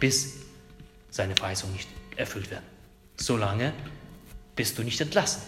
bis 0.00 0.38
seine 1.10 1.36
Verheißungen 1.36 1.76
nicht 1.76 1.88
erfüllt 2.16 2.50
werden. 2.50 2.64
Solange 3.16 3.74
bist 4.56 4.78
du 4.78 4.82
nicht 4.82 4.98
entlassen. 4.98 5.42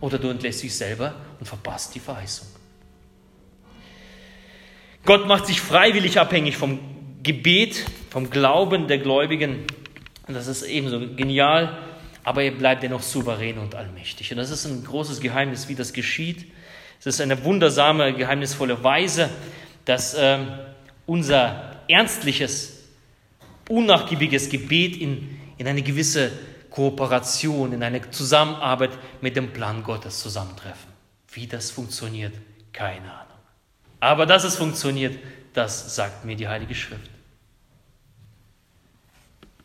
Oder 0.00 0.18
du 0.18 0.28
entlässt 0.28 0.62
dich 0.62 0.74
selber 0.74 1.14
und 1.40 1.46
verpasst 1.46 1.94
die 1.94 2.00
Verheißung. 2.00 2.46
Gott 5.04 5.26
macht 5.26 5.46
sich 5.46 5.60
freiwillig 5.60 6.18
abhängig 6.18 6.56
vom 6.56 6.78
Gebet, 7.22 7.86
vom 8.10 8.28
Glauben 8.30 8.88
der 8.88 8.98
Gläubigen. 8.98 9.64
Und 10.26 10.34
das 10.34 10.48
ist 10.48 10.62
ebenso 10.62 11.00
genial, 11.14 11.78
aber 12.24 12.42
er 12.42 12.50
bleibt 12.50 12.82
dennoch 12.82 13.02
souverän 13.02 13.58
und 13.58 13.74
allmächtig. 13.74 14.32
Und 14.32 14.38
das 14.38 14.50
ist 14.50 14.66
ein 14.66 14.84
großes 14.84 15.20
Geheimnis, 15.20 15.68
wie 15.68 15.74
das 15.74 15.92
geschieht. 15.92 16.46
Es 16.98 17.06
ist 17.06 17.20
eine 17.20 17.44
wundersame, 17.44 18.14
geheimnisvolle 18.14 18.82
Weise, 18.82 19.30
dass 19.84 20.14
äh, 20.14 20.38
unser 21.06 21.80
ernstliches, 21.88 22.84
unnachgiebiges 23.68 24.48
Gebet 24.48 24.96
in 24.96 25.36
in 25.58 25.66
eine 25.66 25.82
gewisse 25.82 26.30
Kooperation, 26.76 27.72
in 27.72 27.82
eine 27.82 28.10
Zusammenarbeit 28.10 28.90
mit 29.22 29.34
dem 29.34 29.54
Plan 29.54 29.82
Gottes 29.82 30.20
zusammentreffen. 30.20 30.92
Wie 31.32 31.46
das 31.46 31.70
funktioniert, 31.70 32.34
keine 32.74 33.10
Ahnung. 33.10 33.38
Aber 33.98 34.26
dass 34.26 34.44
es 34.44 34.56
funktioniert, 34.56 35.18
das 35.54 35.96
sagt 35.96 36.26
mir 36.26 36.36
die 36.36 36.48
Heilige 36.48 36.74
Schrift. 36.74 37.10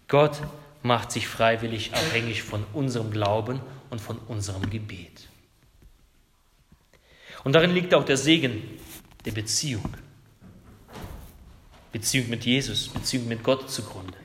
Gott 0.08 0.41
macht 0.84 1.12
sich 1.12 1.28
freiwillig 1.28 1.93
abhängig 1.93 2.43
von 2.43 2.63
unserem 2.71 3.12
Glauben 3.12 3.60
und 3.89 4.00
von 4.00 4.17
unserem 4.30 4.69
Gebet. 4.69 5.28
Und 7.43 7.52
darin 7.52 7.71
liegt 7.71 7.93
auch 7.93 8.06
der 8.06 8.15
Segen 8.15 8.63
der 9.26 9.32
Beziehung. 9.32 9.93
Beziehung 11.91 12.30
mit 12.30 12.45
Jesus, 12.45 12.88
Beziehung 12.88 13.28
mit 13.28 13.43
Gott 13.43 13.69
zugrunde. 13.69 14.17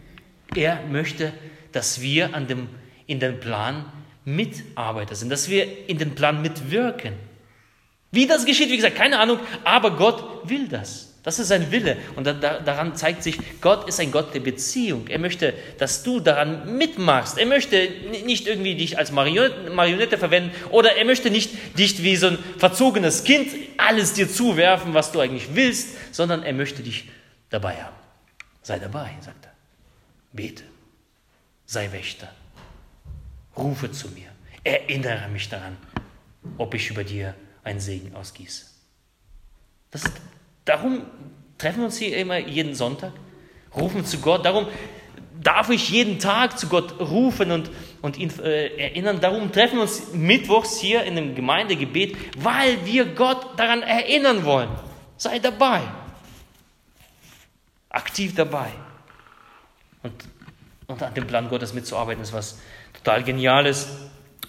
Er 0.54 0.86
möchte, 0.86 1.32
dass 1.76 2.00
wir 2.00 2.34
an 2.34 2.46
dem, 2.46 2.68
in 3.06 3.20
den 3.20 3.38
Plan 3.38 3.84
Mitarbeiter 4.24 5.14
sind, 5.14 5.30
dass 5.30 5.48
wir 5.48 5.88
in 5.88 5.98
den 5.98 6.14
Plan 6.14 6.42
mitwirken. 6.42 7.12
Wie 8.10 8.26
das 8.26 8.44
geschieht, 8.46 8.70
wie 8.70 8.76
gesagt, 8.76 8.96
keine 8.96 9.18
Ahnung, 9.18 9.38
aber 9.62 9.92
Gott 9.96 10.48
will 10.48 10.68
das. 10.68 11.12
Das 11.22 11.38
ist 11.38 11.48
sein 11.48 11.72
Wille. 11.72 11.96
Und 12.14 12.26
da, 12.26 12.32
daran 12.32 12.94
zeigt 12.94 13.22
sich, 13.22 13.36
Gott 13.60 13.88
ist 13.88 13.98
ein 14.00 14.12
Gott 14.12 14.32
der 14.32 14.40
Beziehung. 14.40 15.08
Er 15.08 15.18
möchte, 15.18 15.54
dass 15.76 16.02
du 16.02 16.20
daran 16.20 16.78
mitmachst. 16.78 17.36
Er 17.36 17.46
möchte 17.46 17.88
nicht 18.24 18.46
irgendwie 18.46 18.76
dich 18.76 18.96
als 18.96 19.10
Marionette, 19.10 19.70
Marionette 19.70 20.18
verwenden 20.18 20.52
oder 20.70 20.96
er 20.96 21.04
möchte 21.04 21.30
nicht 21.30 21.50
dich 21.76 22.02
wie 22.02 22.16
so 22.16 22.28
ein 22.28 22.38
verzogenes 22.58 23.24
Kind 23.24 23.48
alles 23.76 24.12
dir 24.12 24.30
zuwerfen, 24.30 24.94
was 24.94 25.12
du 25.12 25.20
eigentlich 25.20 25.48
willst, 25.54 26.14
sondern 26.14 26.42
er 26.42 26.52
möchte 26.52 26.82
dich 26.82 27.08
dabei 27.50 27.74
haben. 27.82 27.96
Sei 28.62 28.78
dabei, 28.78 29.10
sagt 29.20 29.44
er. 29.44 29.52
Bete, 30.32 30.62
sei 31.66 31.92
Wächter, 31.92 32.28
rufe 33.56 33.90
zu 33.92 34.08
mir, 34.08 34.28
erinnere 34.64 35.28
mich 35.28 35.48
daran, 35.48 35.76
ob 36.58 36.74
ich 36.74 36.90
über 36.90 37.04
dir 37.04 37.34
einen 37.64 37.80
Segen 37.80 38.14
ausgieße. 38.14 38.66
Das 39.90 40.04
darum 40.64 41.02
treffen 41.58 41.78
wir 41.78 41.86
uns 41.86 41.98
hier 41.98 42.16
immer 42.16 42.38
jeden 42.38 42.74
Sonntag, 42.74 43.12
rufen 43.74 44.04
zu 44.04 44.18
Gott, 44.20 44.44
darum 44.44 44.68
darf 45.42 45.70
ich 45.70 45.90
jeden 45.90 46.18
Tag 46.18 46.58
zu 46.58 46.68
Gott 46.68 46.98
rufen 46.98 47.50
und, 47.50 47.70
und 48.02 48.16
ihn 48.16 48.30
äh, 48.40 48.68
erinnern. 48.76 49.20
Darum 49.20 49.52
treffen 49.52 49.76
wir 49.76 49.82
uns 49.82 50.12
mittwochs 50.12 50.78
hier 50.78 51.04
in 51.04 51.14
dem 51.14 51.34
Gemeindegebet, 51.34 52.16
weil 52.38 52.84
wir 52.84 53.06
Gott 53.06 53.58
daran 53.58 53.82
erinnern 53.82 54.44
wollen. 54.44 54.70
Sei 55.16 55.38
dabei. 55.38 55.82
Aktiv 57.90 58.34
dabei. 58.34 58.70
Und, 60.02 60.12
und 60.86 61.02
an 61.02 61.14
dem 61.14 61.26
Plan 61.26 61.48
Gottes 61.48 61.74
mitzuarbeiten 61.74 62.22
ist 62.22 62.32
was 62.32 62.58
total 62.92 63.24
Geniales. 63.24 63.88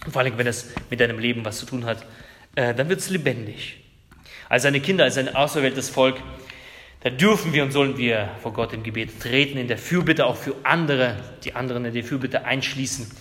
Und 0.06 0.12
vor 0.12 0.22
allem, 0.22 0.38
wenn 0.38 0.48
es 0.48 0.72
mit 0.90 1.00
deinem 1.00 1.20
Leben 1.20 1.44
was 1.44 1.58
zu 1.58 1.66
tun 1.66 1.86
hat, 1.86 2.06
äh, 2.56 2.74
dann 2.74 2.90
wird 2.90 3.00
es 3.00 3.10
lebendig. 3.10 3.84
Als 4.50 4.64
seine 4.64 4.80
Kinder, 4.80 5.04
als 5.04 5.18
ein 5.18 5.36
auserwähltes 5.36 5.90
Volk, 5.90 6.18
da 7.02 7.10
dürfen 7.10 7.54
wir 7.54 7.64
und 7.64 7.72
sollen 7.72 7.98
wir 7.98 8.30
vor 8.42 8.54
Gott 8.54 8.74
im 8.74 8.84
Gebet 8.84 9.20
treten, 9.20 9.58
in 9.58 9.68
der 9.68 9.78
Fürbitte 9.78 10.26
auch 10.26 10.36
für 10.36 10.56
andere, 10.64 11.18
die 11.44 11.54
anderen 11.54 11.86
in 11.86 11.94
der 11.94 12.04
Fürbitte 12.04 12.46
einschließen 12.46 13.12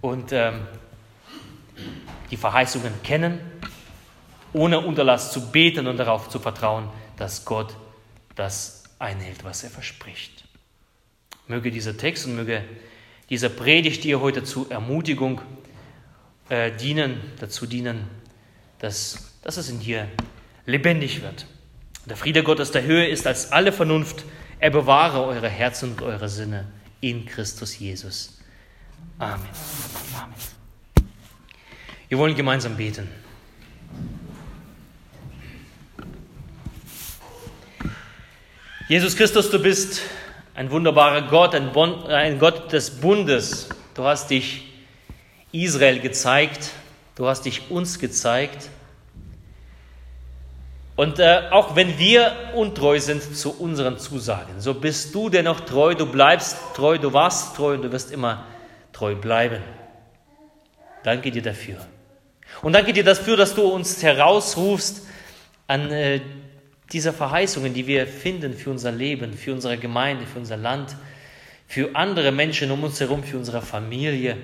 und 0.00 0.32
ähm, 0.32 0.66
die 2.30 2.36
Verheißungen 2.36 2.92
kennen, 3.02 3.40
ohne 4.52 4.80
Unterlass 4.80 5.32
zu 5.32 5.50
beten 5.52 5.86
und 5.86 5.98
darauf 5.98 6.28
zu 6.28 6.40
vertrauen, 6.40 6.88
dass 7.16 7.44
Gott 7.44 7.76
das 8.34 8.84
einhält, 8.98 9.44
was 9.44 9.62
er 9.62 9.70
verspricht. 9.70 10.41
Möge 11.48 11.70
dieser 11.70 11.96
Text 11.96 12.26
und 12.26 12.36
möge 12.36 12.62
dieser 13.30 13.48
Predigt 13.48 14.04
dir 14.04 14.20
heute 14.20 14.44
zur 14.44 14.70
Ermutigung 14.70 15.40
äh, 16.48 16.70
dienen, 16.72 17.20
dazu 17.40 17.66
dienen, 17.66 18.04
dass, 18.78 19.38
dass 19.42 19.56
es 19.56 19.68
in 19.68 19.80
dir 19.80 20.08
lebendig 20.66 21.22
wird. 21.22 21.46
Der 22.06 22.16
Friede 22.16 22.42
Gottes 22.42 22.72
der 22.72 22.82
Höhe 22.82 23.06
ist 23.06 23.26
als 23.26 23.52
alle 23.52 23.72
Vernunft. 23.72 24.24
Er 24.58 24.70
bewahre 24.70 25.24
eure 25.24 25.48
Herzen 25.48 25.92
und 25.92 26.02
eure 26.02 26.28
Sinne 26.28 26.66
in 27.00 27.26
Christus 27.26 27.78
Jesus. 27.78 28.38
Amen. 29.18 29.46
Amen. 30.16 30.34
Wir 32.08 32.18
wollen 32.18 32.34
gemeinsam 32.34 32.76
beten. 32.76 33.08
Jesus 38.88 39.16
Christus, 39.16 39.50
du 39.50 39.62
bist 39.62 40.02
ein 40.54 40.70
wunderbarer 40.70 41.22
Gott, 41.22 41.54
ein, 41.54 41.72
bon, 41.72 42.06
ein 42.06 42.38
Gott 42.38 42.72
des 42.72 43.00
Bundes. 43.00 43.68
Du 43.94 44.04
hast 44.04 44.30
dich 44.30 44.68
Israel 45.50 46.00
gezeigt, 46.00 46.70
du 47.16 47.26
hast 47.26 47.44
dich 47.44 47.70
uns 47.70 47.98
gezeigt. 47.98 48.68
Und 50.94 51.18
äh, 51.18 51.48
auch 51.50 51.74
wenn 51.74 51.98
wir 51.98 52.32
untreu 52.54 53.00
sind 53.00 53.22
zu 53.34 53.58
unseren 53.58 53.98
Zusagen, 53.98 54.60
so 54.60 54.74
bist 54.74 55.14
du 55.14 55.30
dennoch 55.30 55.60
treu, 55.60 55.94
du 55.94 56.06
bleibst 56.06 56.56
treu, 56.74 56.98
du 56.98 57.12
warst 57.12 57.56
treu 57.56 57.74
und 57.74 57.82
du 57.82 57.92
wirst 57.92 58.12
immer 58.12 58.44
treu 58.92 59.14
bleiben. 59.14 59.62
Danke 61.02 61.30
dir 61.30 61.42
dafür. 61.42 61.78
Und 62.60 62.74
danke 62.74 62.92
dir 62.92 63.04
dafür, 63.04 63.36
dass 63.36 63.54
du 63.54 63.62
uns 63.62 64.02
herausrufst 64.02 65.06
an 65.66 65.90
äh, 65.90 66.20
diese 66.92 67.12
Verheißungen, 67.12 67.74
die 67.74 67.86
wir 67.86 68.06
finden 68.06 68.54
für 68.54 68.70
unser 68.70 68.92
Leben, 68.92 69.34
für 69.34 69.52
unsere 69.52 69.78
Gemeinde, 69.78 70.26
für 70.26 70.38
unser 70.38 70.56
Land, 70.56 70.96
für 71.66 71.94
andere 71.94 72.32
Menschen 72.32 72.70
um 72.70 72.84
uns 72.84 73.00
herum, 73.00 73.24
für 73.24 73.38
unsere 73.38 73.62
Familie, 73.62 74.36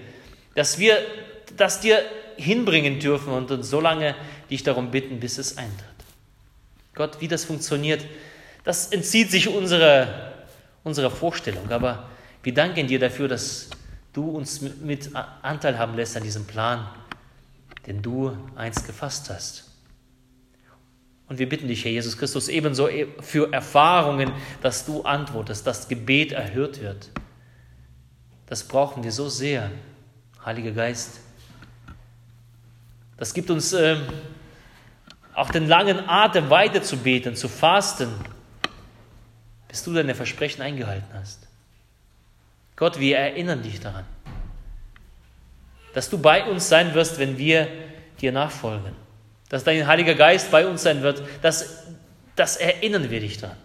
dass 0.54 0.78
wir 0.78 0.96
das 1.56 1.80
dir 1.80 2.02
hinbringen 2.36 3.00
dürfen 3.00 3.32
und 3.32 3.50
uns 3.50 3.68
so 3.68 3.80
lange 3.80 4.14
dich 4.50 4.62
darum 4.62 4.90
bitten, 4.90 5.20
bis 5.20 5.38
es 5.38 5.58
eintritt. 5.58 5.88
Gott, 6.94 7.20
wie 7.20 7.28
das 7.28 7.44
funktioniert, 7.44 8.04
das 8.64 8.88
entzieht 8.88 9.30
sich 9.30 9.48
unserer, 9.48 10.32
unserer 10.84 11.10
Vorstellung, 11.10 11.70
aber 11.70 12.08
wir 12.42 12.54
danken 12.54 12.86
dir 12.86 12.98
dafür, 12.98 13.28
dass 13.28 13.70
du 14.12 14.30
uns 14.30 14.60
mit 14.60 15.10
Anteil 15.42 15.78
haben 15.78 15.96
lässt 15.96 16.16
an 16.16 16.22
diesem 16.22 16.46
Plan, 16.46 16.88
den 17.86 18.02
du 18.02 18.36
einst 18.56 18.86
gefasst 18.86 19.30
hast. 19.30 19.67
Und 21.28 21.38
wir 21.38 21.48
bitten 21.48 21.68
dich, 21.68 21.84
Herr 21.84 21.92
Jesus 21.92 22.16
Christus, 22.16 22.48
ebenso 22.48 22.88
für 23.20 23.52
Erfahrungen, 23.52 24.32
dass 24.62 24.86
du 24.86 25.02
antwortest, 25.02 25.66
dass 25.66 25.88
Gebet 25.88 26.32
erhört 26.32 26.80
wird. 26.80 27.10
Das 28.46 28.64
brauchen 28.64 29.04
wir 29.04 29.12
so 29.12 29.28
sehr, 29.28 29.70
Heiliger 30.44 30.70
Geist. 30.70 31.20
Das 33.18 33.34
gibt 33.34 33.50
uns 33.50 33.74
äh, 33.74 33.96
auch 35.34 35.50
den 35.50 35.68
langen 35.68 36.08
Atem 36.08 36.48
weiter 36.48 36.82
zu 36.82 36.96
beten, 36.96 37.36
zu 37.36 37.48
fasten, 37.48 38.08
bis 39.66 39.84
du 39.84 39.92
deine 39.92 40.14
Versprechen 40.14 40.62
eingehalten 40.62 41.08
hast. 41.12 41.46
Gott, 42.76 42.98
wir 42.98 43.18
erinnern 43.18 43.62
dich 43.62 43.80
daran, 43.80 44.06
dass 45.92 46.08
du 46.08 46.16
bei 46.16 46.48
uns 46.48 46.68
sein 46.68 46.94
wirst, 46.94 47.18
wenn 47.18 47.36
wir 47.36 47.68
dir 48.20 48.32
nachfolgen 48.32 49.07
dass 49.48 49.64
dein 49.64 49.86
Heiliger 49.86 50.14
Geist 50.14 50.50
bei 50.50 50.66
uns 50.66 50.82
sein 50.82 51.02
wird, 51.02 51.22
das, 51.42 51.84
das 52.36 52.56
erinnern 52.56 53.10
wir 53.10 53.20
dich 53.20 53.38
daran. 53.38 53.56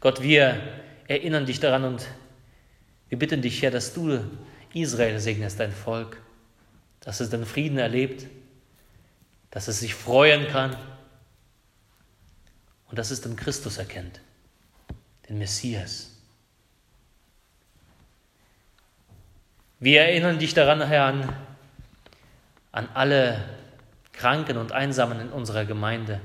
Gott, 0.00 0.20
wir 0.20 0.60
erinnern 1.06 1.46
dich 1.46 1.60
daran 1.60 1.84
und 1.84 2.08
wir 3.08 3.18
bitten 3.18 3.40
dich, 3.40 3.62
Herr, 3.62 3.70
dass 3.70 3.94
du 3.94 4.18
Israel 4.74 5.20
segnest, 5.20 5.60
dein 5.60 5.70
Volk, 5.70 6.20
dass 7.00 7.20
es 7.20 7.30
den 7.30 7.46
Frieden 7.46 7.78
erlebt, 7.78 8.26
dass 9.50 9.68
es 9.68 9.80
sich 9.80 9.94
freuen 9.94 10.48
kann 10.48 10.76
und 12.88 12.98
dass 12.98 13.10
es 13.10 13.20
den 13.20 13.36
Christus 13.36 13.78
erkennt, 13.78 14.20
den 15.28 15.38
Messias. 15.38 16.10
Wir 19.78 20.02
erinnern 20.02 20.38
dich 20.38 20.54
daran, 20.54 20.84
Herr, 20.86 21.04
an 21.04 21.36
an 22.72 22.88
alle 22.94 23.44
Kranken 24.12 24.56
und 24.56 24.72
Einsamen 24.72 25.20
in 25.20 25.28
unserer 25.28 25.64
Gemeinde. 25.64 26.20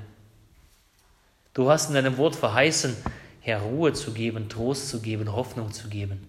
Du 1.53 1.69
hast 1.69 1.89
in 1.89 1.95
deinem 1.95 2.17
Wort 2.17 2.35
verheißen, 2.35 2.95
Herr, 3.41 3.59
Ruhe 3.59 3.93
zu 3.93 4.13
geben, 4.13 4.49
Trost 4.49 4.89
zu 4.89 5.01
geben, 5.01 5.31
Hoffnung 5.31 5.71
zu 5.71 5.87
geben. 5.89 6.27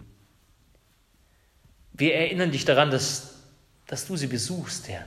Wir 1.93 2.15
erinnern 2.15 2.53
dich 2.53 2.65
daran, 2.65 2.91
dass, 2.91 3.35
dass 3.87 4.07
du 4.07 4.17
sie 4.17 4.29
besuchst, 4.29 4.89
Herr. 4.89 5.05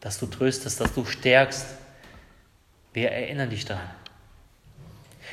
Dass 0.00 0.18
du 0.18 0.26
tröstest, 0.26 0.80
dass 0.80 0.94
du 0.94 1.04
stärkst. 1.04 1.66
Wir 2.92 3.10
erinnern 3.10 3.50
dich 3.50 3.64
daran. 3.64 3.90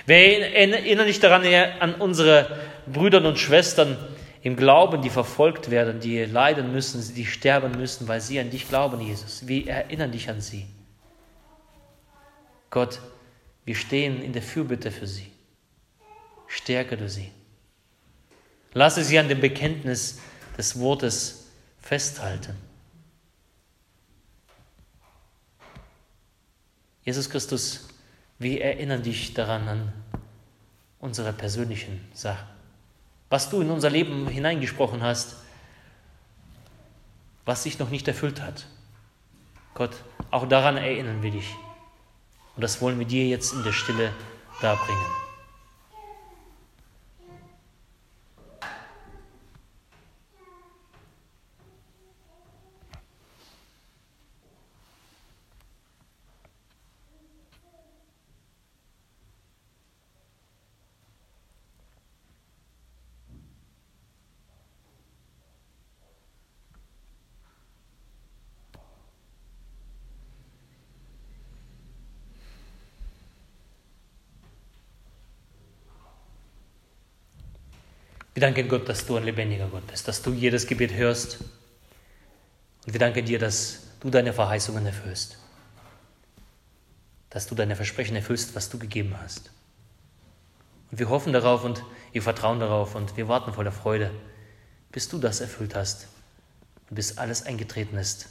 Wir 0.05 0.17
erinnern 0.55 1.05
dich 1.05 1.19
daran, 1.19 1.43
Herr, 1.43 1.81
an 1.81 1.95
unsere 1.95 2.59
Brüder 2.87 3.23
und 3.23 3.37
Schwestern, 3.37 3.97
im 4.41 4.55
Glauben, 4.55 5.01
die 5.01 5.09
verfolgt 5.09 5.69
werden, 5.69 5.99
die 5.99 6.23
leiden 6.23 6.71
müssen, 6.71 7.13
die 7.13 7.25
sterben 7.25 7.73
müssen, 7.77 8.07
weil 8.07 8.21
sie 8.21 8.39
an 8.39 8.49
dich 8.49 8.67
glauben, 8.67 9.01
Jesus. 9.01 9.47
Wir 9.47 9.67
erinnern 9.67 10.11
dich 10.11 10.29
an 10.29 10.39
sie. 10.39 10.65
Gott, 12.69 13.01
wir 13.65 13.75
stehen 13.75 14.21
in 14.21 14.31
der 14.31 14.41
Fürbitte 14.41 14.91
für 14.91 15.07
sie. 15.07 15.31
Stärke 16.47 16.95
du 16.95 17.09
sie. 17.09 17.31
Lasse 18.73 19.03
sie 19.03 19.19
an 19.19 19.27
dem 19.27 19.41
Bekenntnis 19.41 20.19
des 20.57 20.79
Wortes 20.79 21.47
festhalten. 21.79 22.55
Jesus 27.03 27.29
Christus, 27.29 27.87
wir 28.37 28.61
erinnern 28.63 29.03
dich 29.03 29.33
daran 29.33 29.67
an 29.67 29.93
unsere 30.99 31.33
persönlichen 31.33 32.07
Sachen 32.13 32.58
was 33.29 33.49
du 33.49 33.61
in 33.61 33.69
unser 33.69 33.89
Leben 33.89 34.27
hineingesprochen 34.27 35.03
hast, 35.03 35.35
was 37.45 37.63
sich 37.63 37.79
noch 37.79 37.89
nicht 37.89 38.07
erfüllt 38.07 38.41
hat. 38.41 38.67
Gott, 39.73 39.95
auch 40.31 40.47
daran 40.47 40.77
erinnern 40.77 41.21
wir 41.21 41.31
dich. 41.31 41.55
Und 42.55 42.61
das 42.61 42.81
wollen 42.81 42.99
wir 42.99 43.05
dir 43.05 43.27
jetzt 43.27 43.53
in 43.53 43.63
der 43.63 43.71
Stille 43.71 44.11
darbringen. 44.61 45.28
Wir 78.33 78.41
danken 78.41 78.67
Gott, 78.69 78.87
dass 78.87 79.05
du 79.05 79.17
ein 79.17 79.23
lebendiger 79.23 79.67
Gott 79.67 79.87
bist, 79.87 80.07
dass 80.07 80.21
du 80.21 80.33
jedes 80.33 80.67
Gebet 80.67 80.93
hörst. 80.93 81.39
Und 82.85 82.93
wir 82.93 82.99
danken 82.99 83.25
dir, 83.25 83.39
dass 83.39 83.87
du 83.99 84.09
deine 84.09 84.33
Verheißungen 84.33 84.85
erfüllst. 84.85 85.37
Dass 87.29 87.47
du 87.47 87.55
deine 87.55 87.75
Versprechen 87.75 88.15
erfüllst, 88.15 88.55
was 88.55 88.69
du 88.69 88.79
gegeben 88.79 89.15
hast. 89.21 89.51
Und 90.91 90.99
wir 90.99 91.09
hoffen 91.09 91.33
darauf 91.33 91.63
und 91.63 91.83
wir 92.11 92.21
vertrauen 92.21 92.59
darauf 92.59 92.95
und 92.95 93.17
wir 93.17 93.27
warten 93.27 93.53
voller 93.53 93.71
Freude, 93.71 94.11
bis 94.91 95.09
du 95.09 95.19
das 95.19 95.41
erfüllt 95.41 95.75
hast 95.75 96.07
und 96.89 96.95
bis 96.95 97.17
alles 97.17 97.45
eingetreten 97.45 97.97
ist, 97.97 98.29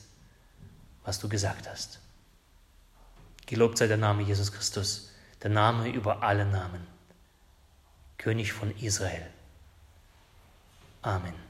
was 1.04 1.20
du 1.20 1.28
gesagt 1.28 1.68
hast. 1.68 2.00
Gelobt 3.46 3.78
sei 3.78 3.86
der 3.86 3.96
Name 3.96 4.22
Jesus 4.22 4.52
Christus, 4.52 5.10
der 5.42 5.50
Name 5.50 5.88
über 5.88 6.22
alle 6.22 6.44
Namen, 6.44 6.86
König 8.18 8.52
von 8.52 8.76
Israel. 8.78 9.26
Amen. 11.08 11.47